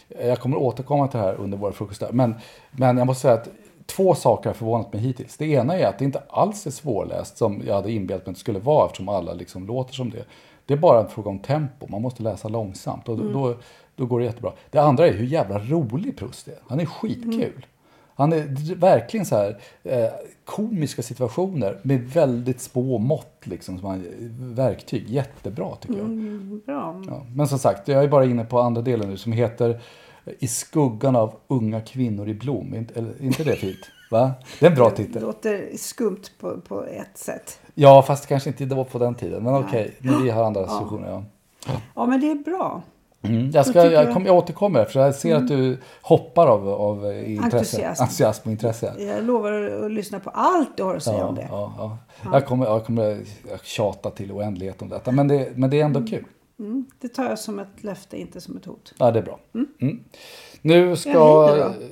eh, 0.10 0.28
jag 0.28 0.40
kommer 0.40 0.58
återkomma 0.58 1.08
till 1.08 1.20
det 1.20 1.26
här 1.26 1.36
under 1.36 1.58
våra 1.58 1.72
frukostar. 1.72 2.12
Men, 2.12 2.36
men 2.72 2.98
jag 2.98 3.08
måste 3.08 3.22
säga 3.22 3.34
att 3.34 3.50
två 3.86 4.16
saker 4.16 4.50
har 4.50 4.54
förvånat 4.54 4.94
mig 4.94 5.02
hittills. 5.02 5.38
Det 5.38 5.46
ena 5.46 5.78
är 5.78 5.88
att 5.88 6.00
det 6.00 6.06
inte 6.06 6.22
alls 6.30 6.68
är 6.68 6.72
svårläst 6.72 7.38
som 7.38 7.62
jag 7.68 7.76
hade 7.76 7.92
inbillat 7.92 8.26
mig 8.26 8.32
att 8.32 8.36
det 8.36 8.40
skulle 8.40 8.60
vara 8.60 8.86
eftersom 8.86 9.10
alla 9.10 9.34
liksom 9.34 9.68
låter 9.68 9.94
som 9.94 10.10
det. 10.10 10.26
Det 10.66 10.74
är 10.74 10.78
bara 10.78 11.00
en 11.02 11.08
fråga 11.10 11.30
om 11.30 11.40
tempo, 11.40 11.88
man 11.90 12.02
måste 12.02 12.24
läsa 12.24 12.48
långsamt 12.48 13.10
och 13.10 13.18
då, 13.18 13.30
då, 13.32 13.56
då 13.96 14.06
går 14.06 14.20
det 14.20 14.26
jättebra. 14.26 14.52
Det 14.72 14.80
andra 14.80 15.08
är 15.08 15.14
hur 15.14 15.26
jävla 15.26 15.60
rolig 15.60 16.18
Proust 16.18 16.48
är. 16.48 16.56
Han 16.68 16.80
är 16.80 16.86
skitkul. 16.86 17.66
Han 18.16 18.34
är 18.34 18.76
verkligen 18.76 19.26
så 19.26 19.36
här 19.36 19.58
eh, 19.84 20.10
komiska 20.46 21.02
situationer 21.02 21.80
med 21.84 22.02
väldigt 22.10 22.62
små 22.62 22.98
mått 22.98 23.42
liksom 23.44 23.80
som 23.80 23.88
han, 23.90 24.06
verktyg. 24.56 25.10
Jättebra 25.10 25.76
tycker 25.76 25.98
jag. 25.98 26.10
Bra. 26.66 27.02
Ja. 27.08 27.26
Men 27.36 27.48
som 27.48 27.60
sagt, 27.60 27.88
jag 27.88 28.04
är 28.04 28.08
bara 28.08 28.26
inne 28.26 28.46
på 28.46 28.60
andra 28.60 28.82
delen 28.82 29.10
nu 29.10 29.18
som 29.18 29.32
heter 29.32 29.82
I 30.40 30.48
skuggan 30.48 31.16
av 31.16 31.36
unga 31.48 31.82
kvinnor 31.82 32.28
i 32.30 32.34
blom. 32.34 32.74
Är 32.74 32.78
inte, 32.78 32.94
eller, 33.00 33.10
är 33.10 33.24
inte 33.24 33.44
det 33.44 33.56
fint? 33.56 33.80
Va? 34.12 34.32
Det 34.60 34.66
är 34.66 34.70
en 34.70 34.76
bra 34.76 34.90
Det 34.90 34.96
titel. 34.96 35.22
låter 35.22 35.78
skumt 35.78 36.22
på, 36.40 36.62
på 36.62 36.84
ett 36.86 37.18
sätt. 37.18 37.60
Ja, 37.74 38.02
fast 38.02 38.28
kanske 38.28 38.50
inte 38.50 38.66
det 38.66 38.76
var 38.76 38.84
på 38.84 39.00
den 39.00 39.16
tiden. 39.16 39.44
Men 39.44 39.54
okej, 39.56 39.94
vi 40.00 40.30
har 40.30 40.44
andra 40.44 40.62
diskussioner. 40.62 41.08
Ja. 41.10 41.24
Ja, 41.96 42.06
men 42.06 42.22
det 42.22 42.32
är 42.32 42.36
bra. 42.36 42.82
Mm, 43.24 43.52
jag, 43.52 43.66
ska, 43.66 43.92
jag, 43.92 44.02
Mm. 44.04 44.14
kom, 44.14 44.26
jag 44.26 44.36
återkommer 44.36 44.86
för 44.86 45.00
jag 45.00 45.16
ser 45.16 45.36
att 45.36 45.48
du 45.48 45.78
hoppar 46.02 46.48
av, 46.48 46.70
av 46.70 47.06
eh, 47.12 47.32
intresse. 47.34 47.58
Entusiasm. 47.58 48.02
Entusiasm 48.04 48.48
och 48.48 48.52
intresse. 48.52 48.94
Jag 48.98 49.24
lovar 49.24 49.52
att 49.86 49.92
lyssna 49.92 50.20
på 50.20 50.30
allt 50.30 50.78
du 50.78 50.84
har 50.84 50.96
att 50.96 51.04
säga 51.04 51.18
Ja, 51.18 51.26
om 51.28 51.36
det. 51.36 51.48
ja, 51.52 51.74
ja. 51.78 51.98
Jag, 52.34 52.46
kommer, 52.46 52.66
jag 52.66 52.86
kommer 52.86 53.22
tjata 53.64 54.10
till 54.10 54.32
oändlighet 54.32 54.82
om 54.82 54.90
detta. 54.90 55.12
Men 55.12 55.28
det, 55.28 55.50
men 55.56 55.70
det 55.70 55.82
är 55.82 55.86
ändå 55.86 56.00
kul. 56.08 56.26
Mm, 56.60 56.86
det 57.00 57.08
tar 57.08 57.24
jag 57.30 57.40
som 57.40 57.60
ett 57.60 57.84
löfte, 57.84 58.18
inte 58.22 58.42
som 58.42 58.58
ett 58.58 58.66
hot. 58.66 58.94
Ja, 59.00 59.12
det 59.12 59.20
är 59.20 59.24
bra. 59.24 59.40
Mm. 59.82 60.00
Nu 60.62 60.96
ska... 60.96 61.10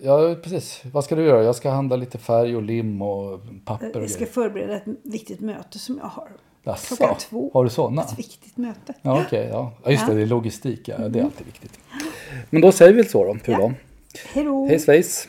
Ja, 0.04 0.36
precis. 0.44 0.82
Vad 0.94 1.04
ska 1.04 1.16
du 1.16 1.24
göra? 1.24 1.44
Jag 1.44 1.56
ska 1.56 1.70
handla 1.70 1.96
lite 1.96 2.18
färg 2.18 2.56
och 2.56 2.62
lim 2.62 3.02
och 3.02 3.40
papper 3.66 3.92
Jag 4.02 4.10
ska 4.10 4.26
förbereda 4.26 4.76
ett 4.76 4.84
viktigt 5.04 5.40
möte 5.40 5.80
som 5.80 5.98
jag 5.98 6.06
har. 6.06 6.30
Jaså, 6.64 6.96
klockan 6.96 7.18
två. 7.18 7.52
Har 7.54 7.64
du 7.64 7.70
sådana? 7.70 8.04
Ett 8.04 8.20
viktigt 8.20 8.58
möte. 8.58 8.94
Ja, 9.02 9.22
okej. 9.26 9.48
ja. 9.52 9.74
ja, 9.84 9.92
just 9.92 10.06
det. 10.06 10.12
Ja. 10.12 10.16
Det 10.16 10.22
är 10.22 10.26
logistik. 10.26 10.88
Ja. 10.88 10.98
Det 10.98 11.20
är 11.20 11.24
alltid 11.24 11.46
viktigt. 11.46 11.80
Men 12.50 12.62
då 12.62 12.72
säger 12.72 12.94
vi 12.94 13.04
så 13.04 13.26
då. 13.26 13.38
Hur 13.44 13.54
Ja. 13.54 13.72
Hej 14.34 14.44
då! 14.44 14.68
Hej 14.68 14.80
svejs! 14.80 15.28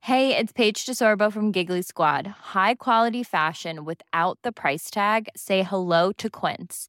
Hey, 0.00 0.36
it's 0.36 0.52
Paige 0.52 0.84
DeSorbo 0.84 1.32
from 1.32 1.52
Giggly 1.52 1.82
Squad. 1.82 2.26
High 2.54 2.74
quality 2.74 3.22
fashion 3.22 3.84
without 3.84 4.38
the 4.42 4.52
price 4.52 4.90
tag. 4.90 5.28
Say 5.36 5.62
hello 5.62 6.12
to 6.18 6.28
Quince. 6.28 6.88